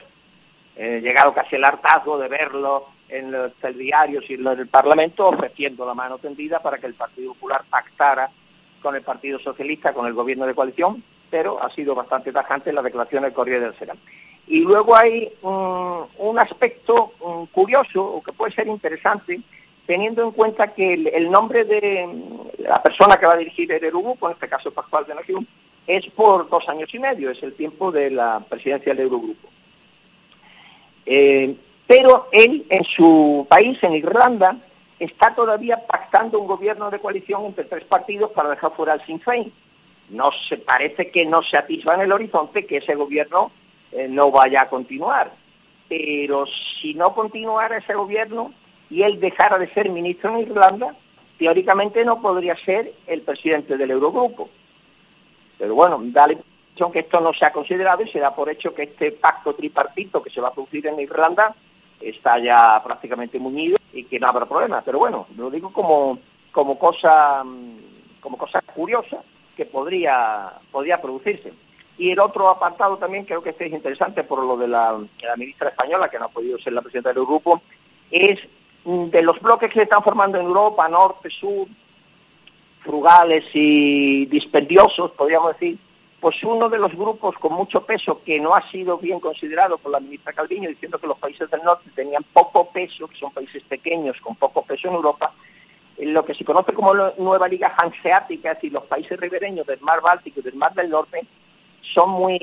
[0.76, 5.86] eh, llegado casi al hartazgo de verlo en los diarios y en el Parlamento ofreciendo
[5.86, 8.28] la mano tendida para que el Partido Popular pactara
[8.82, 12.82] con el Partido Socialista, con el gobierno de coalición, pero ha sido bastante tajante la
[12.82, 13.98] declaración del Corriere del Senado.
[14.48, 17.12] Y luego hay un aspecto
[17.52, 19.40] curioso, o que puede ser interesante,
[19.86, 22.06] teniendo en cuenta que el, nombre de
[22.58, 25.46] la persona que va a dirigir el Eurogrupo, en este caso Pascual de Nación,
[25.87, 29.49] es por dos años y medio, es el tiempo de la presidencia del Eurogrupo.
[31.05, 31.55] Eh,
[31.87, 34.57] pero él, en su país, en Irlanda,
[34.99, 39.20] está todavía pactando un gobierno de coalición entre tres partidos para dejar fuera al Sinn
[39.20, 39.53] Féin.
[40.11, 43.51] No se parece que no se atisba en el horizonte que ese gobierno
[43.93, 45.30] eh, no vaya a continuar.
[45.89, 46.47] Pero
[46.80, 48.53] si no continuara ese gobierno
[48.91, 50.95] y él dejara de ser ministro en Irlanda,
[51.39, 54.49] teóricamente no podría ser el presidente del Eurogrupo.
[55.59, 58.50] Pero bueno, da la impresión que esto no se ha considerado y se da por
[58.50, 61.54] hecho que este pacto tripartito que se va a producir en Irlanda
[62.00, 64.82] está ya prácticamente muñido y que no habrá problema.
[64.84, 66.18] Pero bueno, lo digo como,
[66.52, 67.42] como, cosa,
[68.20, 69.18] como cosa curiosa
[69.57, 71.52] que podría, podría producirse.
[71.98, 75.36] Y el otro apartado también creo que este es interesante por lo de la, la
[75.36, 77.62] ministra española, que no ha podido ser la presidenta del grupo,
[78.11, 78.38] es
[78.84, 81.66] mm, de los bloques que se están formando en Europa, norte, sur,
[82.87, 85.76] frugales y dispendiosos, podríamos decir,
[86.20, 89.93] pues uno de los grupos con mucho peso que no ha sido bien considerado por
[89.93, 93.62] la ministra Calviño, diciendo que los países del norte tenían poco peso, que son países
[93.64, 95.32] pequeños con poco peso en Europa,
[95.99, 99.80] lo que se conoce como la nueva Liga Hanseática, es decir, los países ribereños del
[99.80, 101.22] Mar Báltico y del Mar del Norte,
[101.82, 102.37] son muy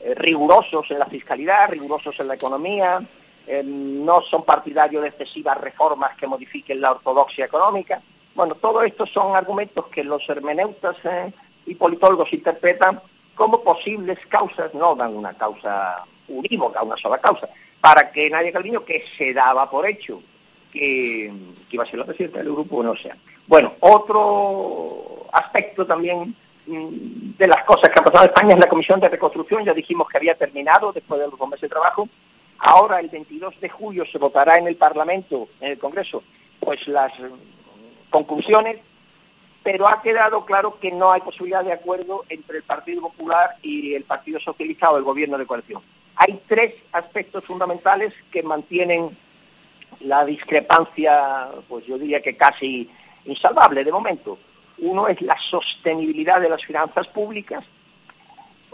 [0.00, 3.00] eh, rigurosos en la fiscalidad, rigurosos en la economía,
[3.46, 8.00] eh, no son partidarios de excesivas reformas que modifiquen la ortodoxia económica.
[8.34, 11.32] Bueno, todo esto son argumentos que los hermeneutas eh,
[11.66, 13.00] y politólogos interpretan
[13.34, 17.48] como posibles causas, no dan una causa unívoca, una sola causa,
[17.80, 20.20] para que Nadia Calviño, que se daba por hecho
[20.72, 21.32] que,
[21.68, 23.16] que iba a ser la presidenta del grupo, no sea.
[23.46, 26.34] Bueno, otro aspecto también
[26.66, 29.74] mm, de las cosas que han pasado en España es la Comisión de Reconstrucción, ya
[29.74, 32.08] dijimos que había terminado después de los dos meses de trabajo,
[32.58, 36.22] ahora el 22 de julio se votará en el Parlamento, en el Congreso,
[36.60, 37.12] pues las
[38.14, 38.78] conclusiones
[39.64, 43.94] pero ha quedado claro que no hay posibilidad de acuerdo entre el Partido Popular y
[43.94, 45.80] el Partido Socialista o el Gobierno de coalición.
[46.16, 49.08] Hay tres aspectos fundamentales que mantienen
[50.00, 52.90] la discrepancia, pues yo diría que casi
[53.24, 54.38] insalvable de momento.
[54.78, 57.64] Uno es la sostenibilidad de las finanzas públicas,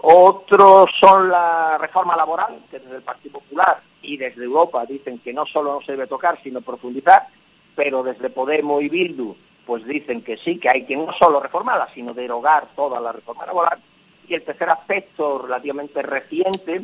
[0.03, 5.32] otro son la reforma laboral, que desde el Partido Popular y desde Europa dicen que
[5.32, 7.26] no solo no se debe tocar, sino profundizar,
[7.75, 9.35] pero desde Podemos y Bildu
[9.71, 13.47] pues dicen que sí, que hay que no solo reformarla, sino derogar toda la reforma
[13.47, 13.79] laboral.
[14.27, 16.83] Y el tercer aspecto relativamente reciente,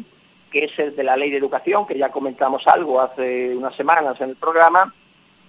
[0.53, 4.21] que es el de la ley de educación, que ya comentamos algo hace unas semanas
[4.21, 4.95] en el programa,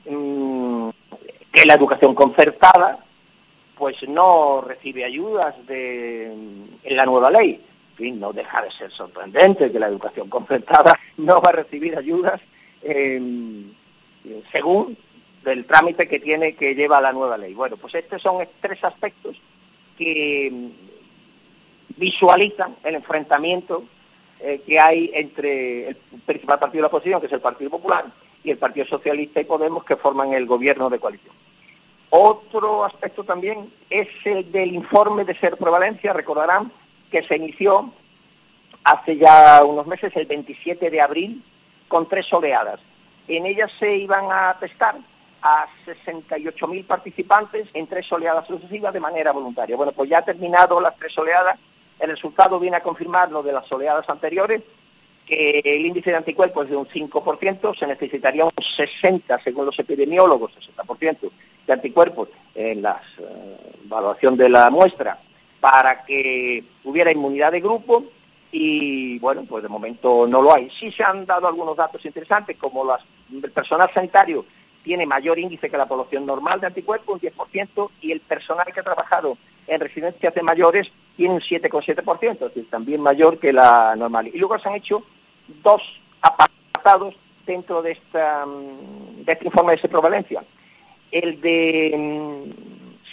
[0.10, 0.90] mm,
[1.52, 2.98] que la educación concertada
[3.78, 6.34] pues no recibe ayudas de,
[6.84, 7.62] en la nueva ley.
[7.92, 11.96] En fin, no deja de ser sorprendente que la educación concertada no va a recibir
[11.96, 12.42] ayudas
[12.82, 13.22] eh,
[14.52, 14.98] según
[15.48, 17.54] del trámite que tiene que lleva la nueva ley.
[17.54, 19.38] Bueno, pues estos son tres aspectos
[19.98, 20.68] que mm,
[21.98, 23.86] visualizan el enfrentamiento
[24.42, 25.96] eh, que hay entre el
[26.26, 28.06] principal partido de la oposición, que es el Partido Popular,
[28.44, 31.34] y el Partido Socialista y Podemos, que forman el gobierno de coalición.
[32.10, 36.72] Otro aspecto también es el del informe de Ser Prevalencia, recordarán
[37.10, 37.90] que se inició
[38.84, 41.42] hace ya unos meses, el 27 de abril,
[41.88, 42.82] con tres oleadas.
[43.30, 44.96] En ellas se iban a testar
[45.42, 49.76] a 68.000 participantes en tres oleadas sucesivas de manera voluntaria.
[49.76, 51.60] Bueno, pues ya ha terminado las tres oleadas,
[52.00, 54.62] el resultado viene a confirmar lo de las oleadas anteriores,
[55.26, 59.78] que el índice de anticuerpos es de un 5%, se necesitaría un 60% según los
[59.78, 61.30] epidemiólogos, 60%
[61.68, 65.18] de anticuerpos en la eh, evaluación de la muestra
[65.60, 68.06] para que hubiera inmunidad de grupo
[68.52, 70.70] y bueno, pues de momento no lo hay.
[70.80, 73.90] Sí se han dado algunos datos interesantes como las, el personal
[74.88, 78.80] tiene mayor índice que la población normal de anticuerpos, un 10%, y el personal que
[78.80, 83.98] ha trabajado en residencias de mayores tiene un 7,7%, es decir, también mayor que la
[83.98, 84.28] normal.
[84.28, 85.04] Y luego se han hecho
[85.62, 85.82] dos
[86.22, 87.16] apartados
[87.46, 90.42] dentro de, esta, mm, de este informe de prevalencia.
[91.12, 92.52] El de mm,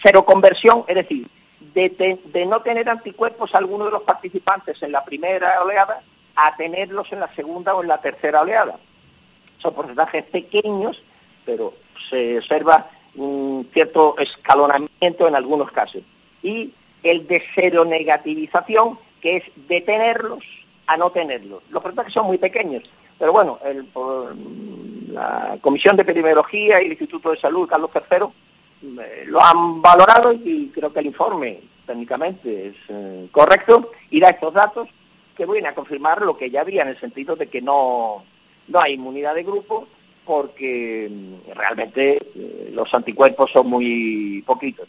[0.01, 1.27] cero conversión, es decir,
[1.75, 6.03] de, no tener anticuerpos alguno de los participantes en la primera oleada
[6.37, 8.77] a tenerlos en la segunda o en la tercera oleada.
[9.59, 11.03] Son porcentajes pequeños
[11.45, 11.75] pero
[12.11, 16.03] se observa un cierto escalonamiento en algunos casos.
[16.43, 16.73] Y
[17.03, 20.45] el de cero negativización, que es detenerlos
[20.87, 21.63] a no tenerlos.
[21.71, 22.83] Los porcentajes son muy pequeños,
[23.19, 23.59] pero bueno,
[25.09, 28.27] la Comisión de Epidemiología y el Instituto de Salud, Carlos III,
[29.01, 34.31] eh, lo han valorado y creo que el informe técnicamente es eh, correcto y da
[34.31, 34.89] estos datos
[35.37, 38.23] que vienen a confirmar lo que ya había en el sentido de que no,
[38.69, 39.87] no hay inmunidad de grupo
[40.25, 44.89] porque mm, realmente eh, los anticuerpos son muy poquitos.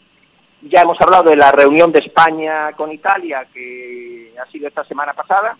[0.62, 5.12] Ya hemos hablado de la reunión de España con Italia, que ha sido esta semana
[5.12, 5.56] pasada.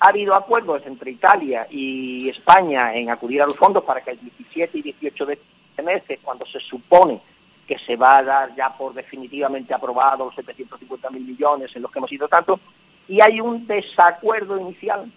[0.00, 4.20] Ha habido acuerdos entre Italia y España en acudir a los fondos para que el
[4.20, 5.38] 17 y 18 de
[5.70, 7.20] este mes, cuando se supone
[7.66, 11.90] que se va a dar ya por definitivamente aprobado los 750 mil millones en los
[11.90, 12.60] que hemos ido tanto,
[13.08, 15.10] y hay un desacuerdo inicial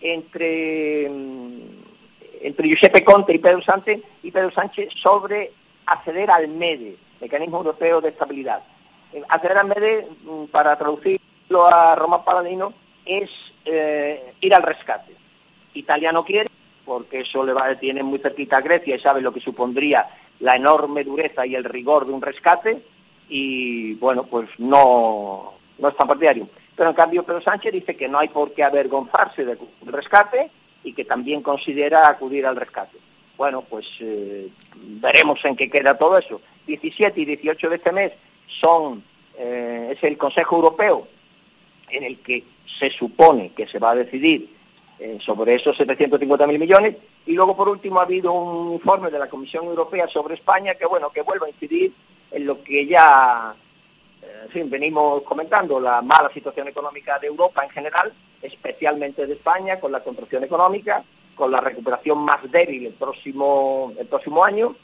[0.00, 1.31] entre mm,
[2.52, 5.52] entre Giuseppe Conte y Pedro Sánchez, y Pedro Sánchez sobre
[5.86, 8.60] acceder al MEDE, Mecanismo Europeo de Estabilidad.
[9.14, 12.74] Eh, acceder al MEDE, mm, para traducirlo a Roma Paladino,
[13.06, 13.30] es
[13.64, 15.14] eh, ir al rescate.
[15.72, 16.50] Italia no quiere,
[16.84, 20.06] porque eso le va, tiene muy cerquita a Grecia y sabe lo que supondría
[20.40, 22.82] la enorme dureza y el rigor de un rescate,
[23.30, 26.48] y bueno, pues no, no es tan partidario.
[26.76, 30.50] Pero en cambio Pedro Sánchez dice que no hay por qué avergonzarse del rescate
[30.84, 32.98] y que también considera acudir al rescate.
[33.36, 34.48] Bueno, pues eh,
[35.00, 36.40] veremos en qué queda todo eso.
[36.66, 38.12] 17 y 18 de este mes
[38.60, 39.02] son,
[39.38, 41.08] eh, es el Consejo Europeo
[41.90, 42.44] en el que
[42.78, 44.48] se supone que se va a decidir
[44.98, 46.96] eh, sobre esos 750.000 millones.
[47.26, 50.86] Y luego, por último, ha habido un informe de la Comisión Europea sobre España que,
[50.86, 51.92] bueno, que vuelve a incidir
[52.30, 53.54] en lo que ya,
[54.42, 59.78] en fin, venimos comentando, la mala situación económica de Europa en general, especialmente de España,
[59.78, 61.02] con la contracción económica,
[61.34, 64.74] con la recuperación más débil el próximo, el próximo año.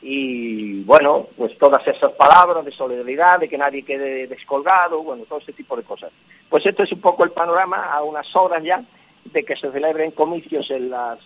[0.00, 5.40] Y bueno, pues todas esas palabras de solidaridad, de que nadie quede descolgado, bueno, todo
[5.40, 6.12] ese tipo de cosas.
[6.48, 8.82] Pues esto es un poco el panorama a unas horas ya
[9.24, 11.18] de que se celebren comicios en las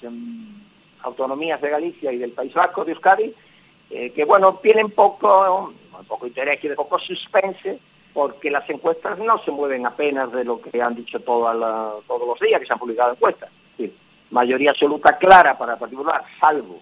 [1.02, 3.34] autonomías de Galicia y del País Vasco de Euskadi,
[3.90, 5.72] eh, que bueno, tienen poco,
[6.04, 7.78] poco interés y de poco suspense,
[8.12, 12.60] porque las encuestas no se mueven apenas de lo que han dicho todos los días
[12.60, 13.50] que se han publicado encuestas.
[14.30, 16.80] mayoría absoluta clara para particular, salvo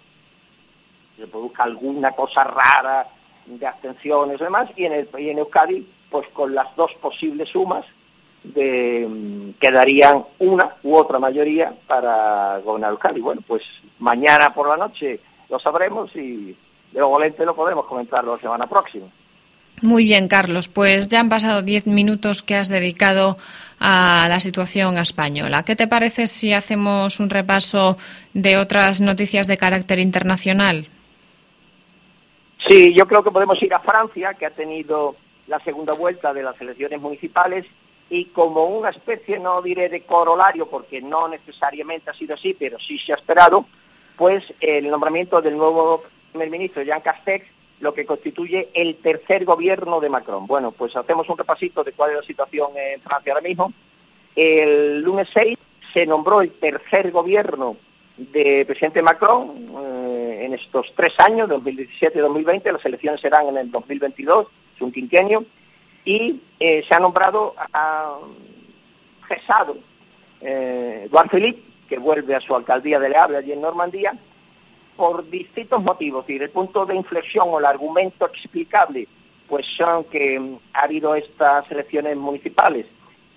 [1.17, 3.07] que se produzca alguna cosa rara
[3.47, 7.49] de abstenciones y demás, y en, el, y en Euskadi, pues con las dos posibles
[7.49, 7.85] sumas,
[8.43, 13.21] de, mm, quedarían una u otra mayoría para gobernar Euskadi.
[13.21, 13.63] Bueno, pues
[13.99, 16.57] mañana por la noche lo sabremos y
[16.93, 19.07] luego lente lo podemos comentar la semana próxima.
[19.83, 20.69] Muy bien, Carlos.
[20.69, 23.39] Pues ya han pasado diez minutos que has dedicado
[23.79, 25.63] a la situación española.
[25.63, 27.97] ¿Qué te parece si hacemos un repaso
[28.35, 30.87] de otras noticias de carácter internacional?
[32.69, 35.17] Sí, yo creo que podemos ir a Francia, que ha tenido
[35.47, 37.65] la segunda vuelta de las elecciones municipales
[38.11, 42.79] y como una especie, no diré de corolario, porque no necesariamente ha sido así, pero
[42.79, 43.65] sí se ha esperado,
[44.17, 47.47] pues el nombramiento del nuevo primer ministro, Jean Castex,
[47.81, 50.47] lo que constituye el tercer gobierno de Macron.
[50.47, 53.73] Bueno, pues hacemos un repasito de cuál es la situación en Francia ahora mismo.
[54.37, 55.59] El lunes 6
[55.93, 57.77] se nombró el tercer gobierno
[58.17, 62.73] de presidente Macron eh, en estos tres años, 2017 y 2020.
[62.73, 65.45] Las elecciones serán en el 2022, es un quinquenio
[66.05, 68.19] y eh, se ha nombrado, ha
[69.27, 69.77] cesado
[70.41, 74.13] eh, Eduard Philippe, que vuelve a su alcaldía de Le Havre, allí en Normandía,
[75.01, 76.29] por distintos motivos.
[76.29, 79.09] Y el punto de inflexión o el argumento explicable,
[79.49, 82.85] pues son que mm, ha habido estas elecciones municipales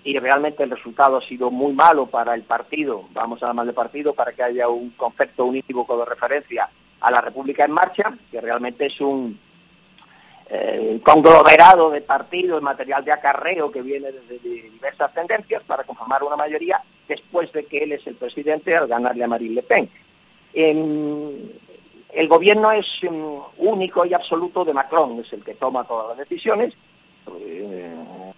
[0.04, 3.72] y realmente el resultado ha sido muy malo para el partido, vamos a llamar de
[3.72, 6.68] partido, para que haya un concepto unívoco de referencia
[7.00, 9.38] a la República en Marcha, que realmente es un,
[10.50, 16.36] eh, conglomerado de partidos, material de acarreo que viene desde diversas tendencias para conformar una
[16.36, 19.88] mayoría después de que él es el presidente al ganarle a Marine Le Pen.
[20.54, 26.28] El gobierno es um, único y absoluto de Macron, es el que toma todas las
[26.28, 26.74] decisiones,
[27.40, 27.92] eh,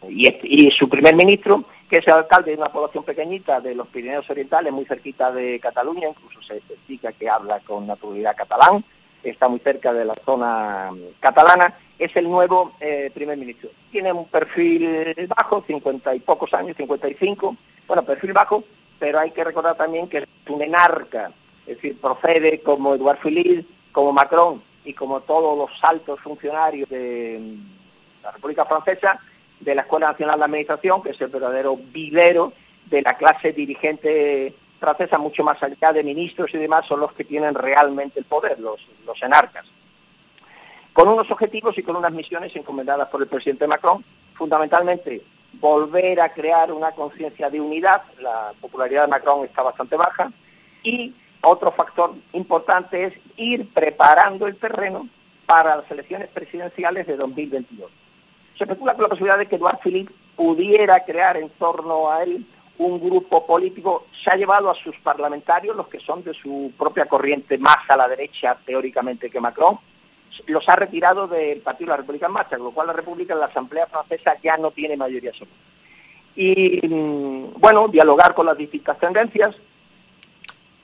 [0.09, 4.29] y, su primer ministro, que es el alcalde de una población pequeñita de los Pirineos
[4.31, 8.85] Orientales, muy cerquita de Cataluña, incluso se explica que habla con naturalidad catalán,
[9.23, 13.71] está muy cerca de la zona um, catalana, es el nuevo eh, primer ministro.
[13.91, 17.57] Tiene un perfil bajo, 50 y pocos años, 55,
[17.89, 18.63] bueno, perfil bajo,
[18.99, 21.31] pero hay que recordar también que es un enarca,
[21.67, 27.39] es decir, procede como Eduard Philippe, como Macron y como todos los altos funcionarios de
[27.41, 29.19] mm, la República Francesa,
[29.61, 32.53] de la Escuela Nacional de Administración, que es el verdadero vivero
[32.87, 37.25] de la clase dirigente francesa, mucho más allá de ministros y demás, son los que
[37.25, 39.65] tienen realmente el poder, los, los enarcas.
[40.93, 44.05] Con unos objetivos y con unas misiones encomendadas por el presidente Macron,
[44.35, 45.23] fundamentalmente
[45.55, 50.31] volver a crear una conciencia de unidad, la popularidad de Macron está bastante baja,
[50.83, 51.13] y
[51.43, 55.09] otro factor importante es ir preparando el terreno
[55.47, 57.91] para las elecciones presidenciales de 2022.
[58.59, 62.45] Se especula con la posibilidad de que Eduard Philippe pudiera crear en torno a él
[62.79, 67.07] un grupo político, se ha llevado a sus parlamentarios, los que son de su propia
[67.07, 69.79] corriente más a la derecha teóricamente que Macron,
[70.47, 73.33] los ha retirado del Partido de la República en Marcha, con lo cual la República
[73.33, 75.57] en la Asamblea Francesa ya no tiene mayoría absoluta.
[76.35, 79.57] Y, mm, bueno, dialogar con las distintas tendencias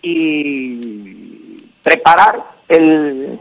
[0.02, 3.38] y preparar el,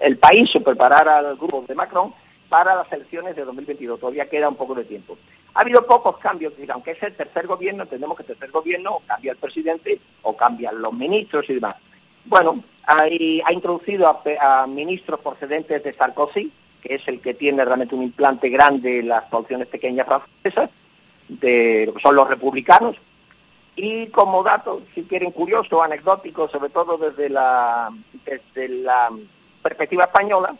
[0.00, 2.12] el país o preparar al grupo de Macron
[2.48, 4.00] para las elecciones de 2022.
[4.00, 5.16] Todavía queda un poco de tiempo.
[5.54, 9.02] Ha habido pocos cambios, aunque es el tercer gobierno, entendemos que el tercer gobierno o
[9.06, 11.76] cambia el presidente o cambian los ministros y demás.
[12.24, 18.02] Bueno, ha introducido a, ministros procedentes de Sarkozy, que es el que tiene realmente un
[18.02, 20.70] implante grande en las coaliciones pequeñas francesas,
[21.28, 22.96] de lo que son los republicanos.
[23.76, 27.90] Y como dato, si quieren, curioso, anecdótico, sobre todo desde la,
[28.24, 29.10] desde la
[29.62, 30.54] perspectiva española,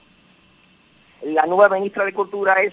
[1.23, 2.73] la nueva ministra de Cultura es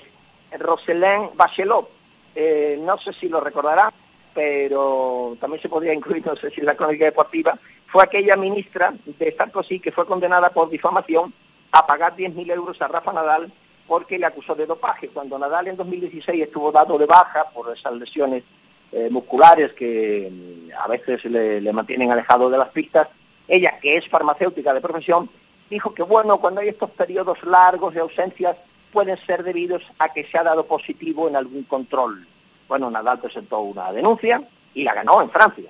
[0.57, 1.89] Roselain Bachelot.
[2.35, 3.91] Eh, no sé si lo recordará,
[4.33, 7.57] pero también se podría incluir, no sé si la crónica deportiva,
[7.87, 11.33] fue aquella ministra de Sarkozy que fue condenada por difamación
[11.71, 13.51] a pagar 10.000 euros a Rafa Nadal
[13.87, 15.07] porque le acusó de dopaje.
[15.07, 18.43] Cuando Nadal en 2016 estuvo dado de baja por esas lesiones
[18.97, 23.07] eh, musculares que mm, a veces le, le, mantienen alejado de las pistas,
[23.47, 25.29] ella, que es farmacéutica de profesión,
[25.69, 28.57] dijo que bueno, cuando hay estos periodos largos de ausencias
[28.91, 32.25] pueden ser debidos a que se ha dado positivo en algún control.
[32.67, 34.41] Bueno, Nadal presentó una denuncia
[34.73, 35.69] y la ganó en Francia.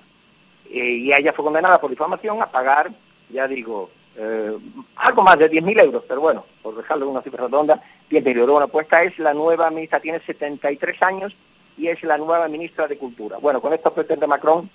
[0.70, 2.90] Eh, y ella fue condenada por difamación a pagar,
[3.28, 4.56] ya digo, eh,
[4.96, 8.52] algo más de 10.000 euros, pero bueno, por dejarlo una cifra redonda, 10.000 euros.
[8.52, 11.34] Bueno, pues esta es la nueva ministra, tiene 73 años
[11.78, 13.38] y es la nueva ministra de Cultura.
[13.38, 14.68] Bueno, con esto pretende Macron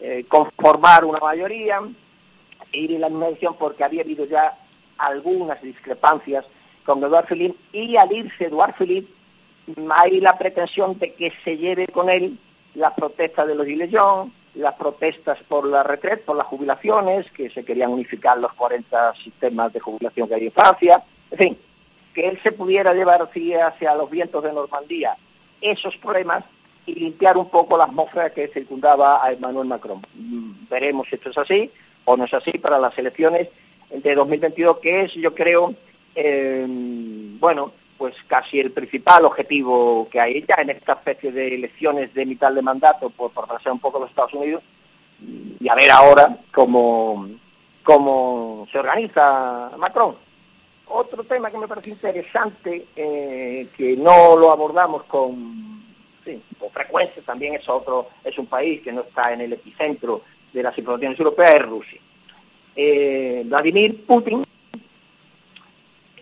[0.00, 1.80] eh, conformar una mayoría,
[2.72, 4.56] ir en la misma dirección porque había habido ya
[4.98, 6.44] algunas discrepancias
[6.84, 9.12] con Eduard Philippe y al irse Eduard Philippe
[9.90, 12.38] hay la pretensión de que se lleve con él
[12.74, 13.92] las protestas de los Gilets
[14.54, 19.70] las protestas por la retret, por las jubilaciones, que se querían unificar los 40 sistemas
[19.72, 21.58] de jubilación que hay en Francia, en fin,
[22.14, 25.14] que él se pudiera llevar hacia los vientos de Normandía
[25.70, 26.44] esos problemas
[26.86, 30.00] y limpiar un poco la atmósfera que circundaba a Emmanuel Macron.
[30.14, 31.70] Mm, veremos si esto es así
[32.04, 33.48] o no es así para las elecciones
[33.90, 35.74] de 2022, que es, yo creo,
[36.14, 42.12] eh, bueno, pues casi el principal objetivo que hay ya en esta especie de elecciones
[42.14, 44.62] de mitad de mandato por pasar un poco los Estados Unidos
[45.60, 47.26] y a ver ahora cómo,
[47.82, 50.14] cómo se organiza Macron.
[50.88, 55.82] Otro tema que me parece interesante, eh, que no lo abordamos con,
[56.58, 60.22] con frecuencia, también es otro, es un país que no está en el epicentro
[60.52, 62.00] de las informaciones europeas, es Rusia.
[62.76, 64.44] Eh, Vladimir Putin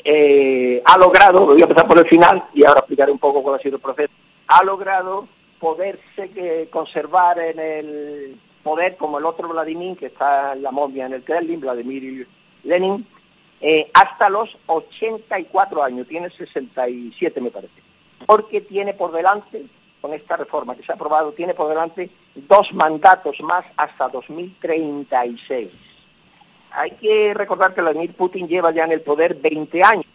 [0.05, 3.57] eh, ha logrado, voy a empezar por el final y ahora explicaré un poco cuál
[3.57, 4.13] ha sido el proceso,
[4.49, 5.27] ha logrado
[5.59, 11.07] poderse que, conservar en el poder como el otro Vladimir, que está en la momia
[11.07, 12.27] en el Kremlin, Vladimir
[12.65, 13.07] Lenin,
[13.67, 17.81] eh, hasta los 84 años, tiene 67 me parece,
[18.27, 19.65] porque tiene por delante,
[20.01, 25.71] con esta reforma que se ha aprobado, tiene por delante dos mandatos más hasta 2036
[26.75, 30.07] hay que recordar que Vladimir Putin lleva ya en el poder 20 años.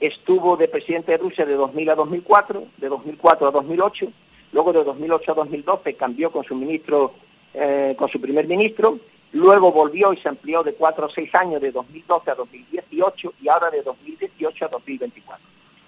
[0.00, 4.06] Estuvo de presidente de Rusia de 2000 a 2004, de 2004 a 2008,
[4.52, 7.12] luego de 2008 a 2012 cambió con su ministro,
[7.54, 8.98] eh, con su primer ministro,
[9.32, 13.48] luego volvió y se amplió de 4 a 6 años de 2012 a 2018 y
[13.48, 15.44] ahora de 2018 a 2024.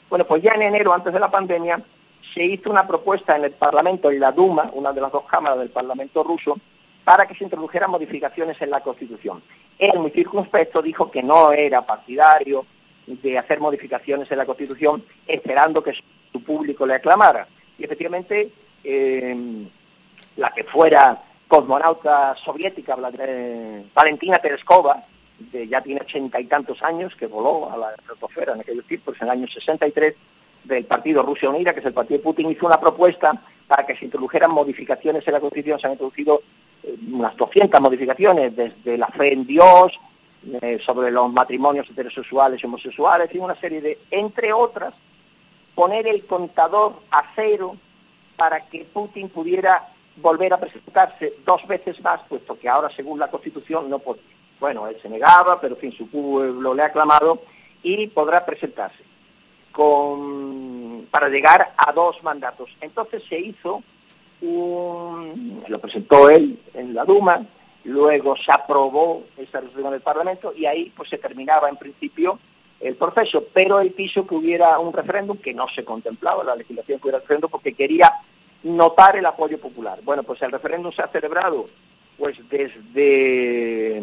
[0.08, 1.80] Bueno, pues ya en enero, antes de la pandemia,
[2.34, 5.58] se hizo una propuesta en el Parlamento, en la Duma, una de las dos cámaras
[5.58, 6.58] del Parlamento ruso,
[7.04, 9.42] para que se introdujeran modificaciones en la Constitución.
[9.78, 12.64] Él, muy circunspecto, dijo que no era partidario
[13.06, 15.94] de hacer modificaciones en la Constitución esperando que
[16.30, 17.46] su público le aclamara.
[17.78, 18.50] Y efectivamente,
[18.84, 19.64] eh,
[20.36, 21.20] la que fuera
[21.50, 25.02] cosmonauta soviética, Valentina Tereskova,
[25.50, 29.16] de, ya tiene ochenta y tantos años, que voló a la estratosfera en aquellos tiempos,
[29.16, 30.14] en el año 63,
[30.62, 33.32] del partido Rusia Unida, que es el partido de Putin, hizo una propuesta
[33.66, 35.80] para que se introdujeran modificaciones en la Constitución.
[35.80, 36.40] Se han introducido
[36.84, 39.92] eh, unas 200 modificaciones, desde la fe en Dios,
[40.62, 44.94] eh, sobre los matrimonios heterosexuales y homosexuales, y una serie de, entre otras,
[45.74, 47.74] poner el contador a cero
[48.36, 49.88] para que Putin pudiera
[50.20, 54.22] volver a presentarse dos veces más, puesto que ahora, según la Constitución, no podía.
[54.58, 57.40] Bueno, él se negaba, pero en fin, su pueblo le ha aclamado
[57.82, 59.02] y podrá presentarse
[59.72, 62.70] con, para llegar a dos mandatos.
[62.80, 63.82] Entonces se hizo
[64.42, 67.42] lo presentó él en la Duma,
[67.84, 72.38] luego se aprobó esa resolución en el Parlamento y ahí pues se terminaba en principio
[72.80, 76.98] el proceso, pero él quiso que hubiera un referéndum que no se contemplaba la legislación
[76.98, 78.10] que hubiera referéndum porque quería
[78.62, 79.98] notar el apoyo popular.
[80.02, 81.66] Bueno, pues el referéndum se ha celebrado
[82.18, 84.02] pues desde,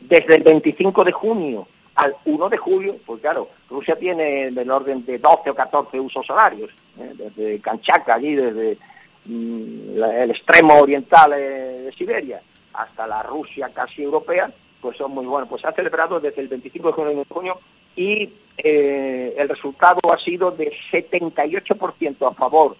[0.00, 1.66] desde el 25 de junio
[1.96, 6.30] al 1 de julio, pues claro, Rusia tiene del orden de 12 o 14 usos
[6.30, 7.12] horarios, ¿eh?
[7.14, 8.78] desde Kanchaka, allí desde
[9.26, 12.40] Mm, el extremo oriental de Siberia
[12.72, 15.48] hasta la Rusia casi europea, pues son muy buenos.
[15.48, 17.58] Pues se ha celebrado desde el 25 de junio
[17.96, 22.76] y eh, el resultado ha sido de 78% a favor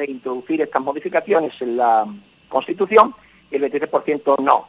[0.00, 2.06] de introducir estas modificaciones en la
[2.48, 3.14] Constitución
[3.50, 4.68] y el 23% no.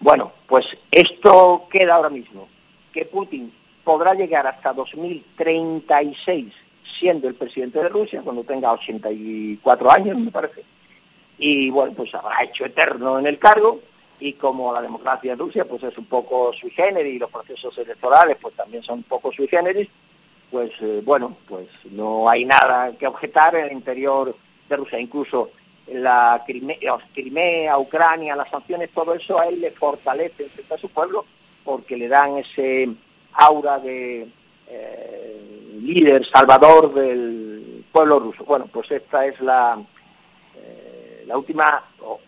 [0.00, 2.48] Bueno, pues esto queda ahora mismo,
[2.92, 3.52] que Putin
[3.84, 6.52] podrá llegar hasta 2036
[6.98, 10.64] siendo el presidente de Rusia, cuando tenga 84 años, me parece.
[11.38, 13.80] Y bueno, pues habrá hecho eterno en el cargo,
[14.18, 17.76] y como la democracia en Rusia pues es un poco sui generis y los procesos
[17.78, 19.88] electorales pues también son un poco sui generis,
[20.50, 24.34] pues eh, bueno, pues no hay nada que objetar en el interior
[24.68, 25.50] de Rusia, incluso
[25.92, 26.78] la Crimea,
[27.14, 31.24] Crimea, Ucrania, las sanciones, todo eso a él le fortalece a su pueblo
[31.64, 32.88] porque le dan ese
[33.34, 34.26] aura de
[34.68, 38.44] eh, líder, salvador del pueblo ruso.
[38.44, 39.78] Bueno, pues esta es la,
[40.56, 41.82] eh, la última,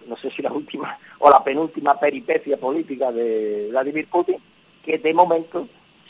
[0.06, 4.36] no sé si la última o la penúltima peripecia política de Vladimir Putin,
[4.84, 5.66] que de momento,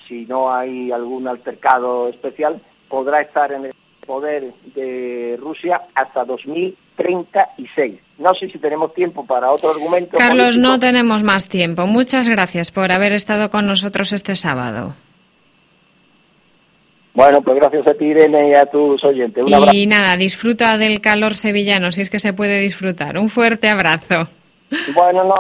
[0.09, 3.74] si no hay algún altercado especial, podrá estar en el
[4.06, 8.00] poder de Rusia hasta 2036.
[8.18, 10.16] No sé si tenemos tiempo para otro argumento.
[10.16, 11.86] Carlos, no tenemos más tiempo.
[11.86, 14.94] Muchas gracias por haber estado con nosotros este sábado.
[17.14, 19.44] Bueno, pues gracias a ti, Irene, y a tus oyentes.
[19.72, 23.18] y nada, disfruta del calor sevillano, si es que se puede disfrutar.
[23.18, 24.28] Un fuerte abrazo.
[24.94, 25.34] Bueno, no.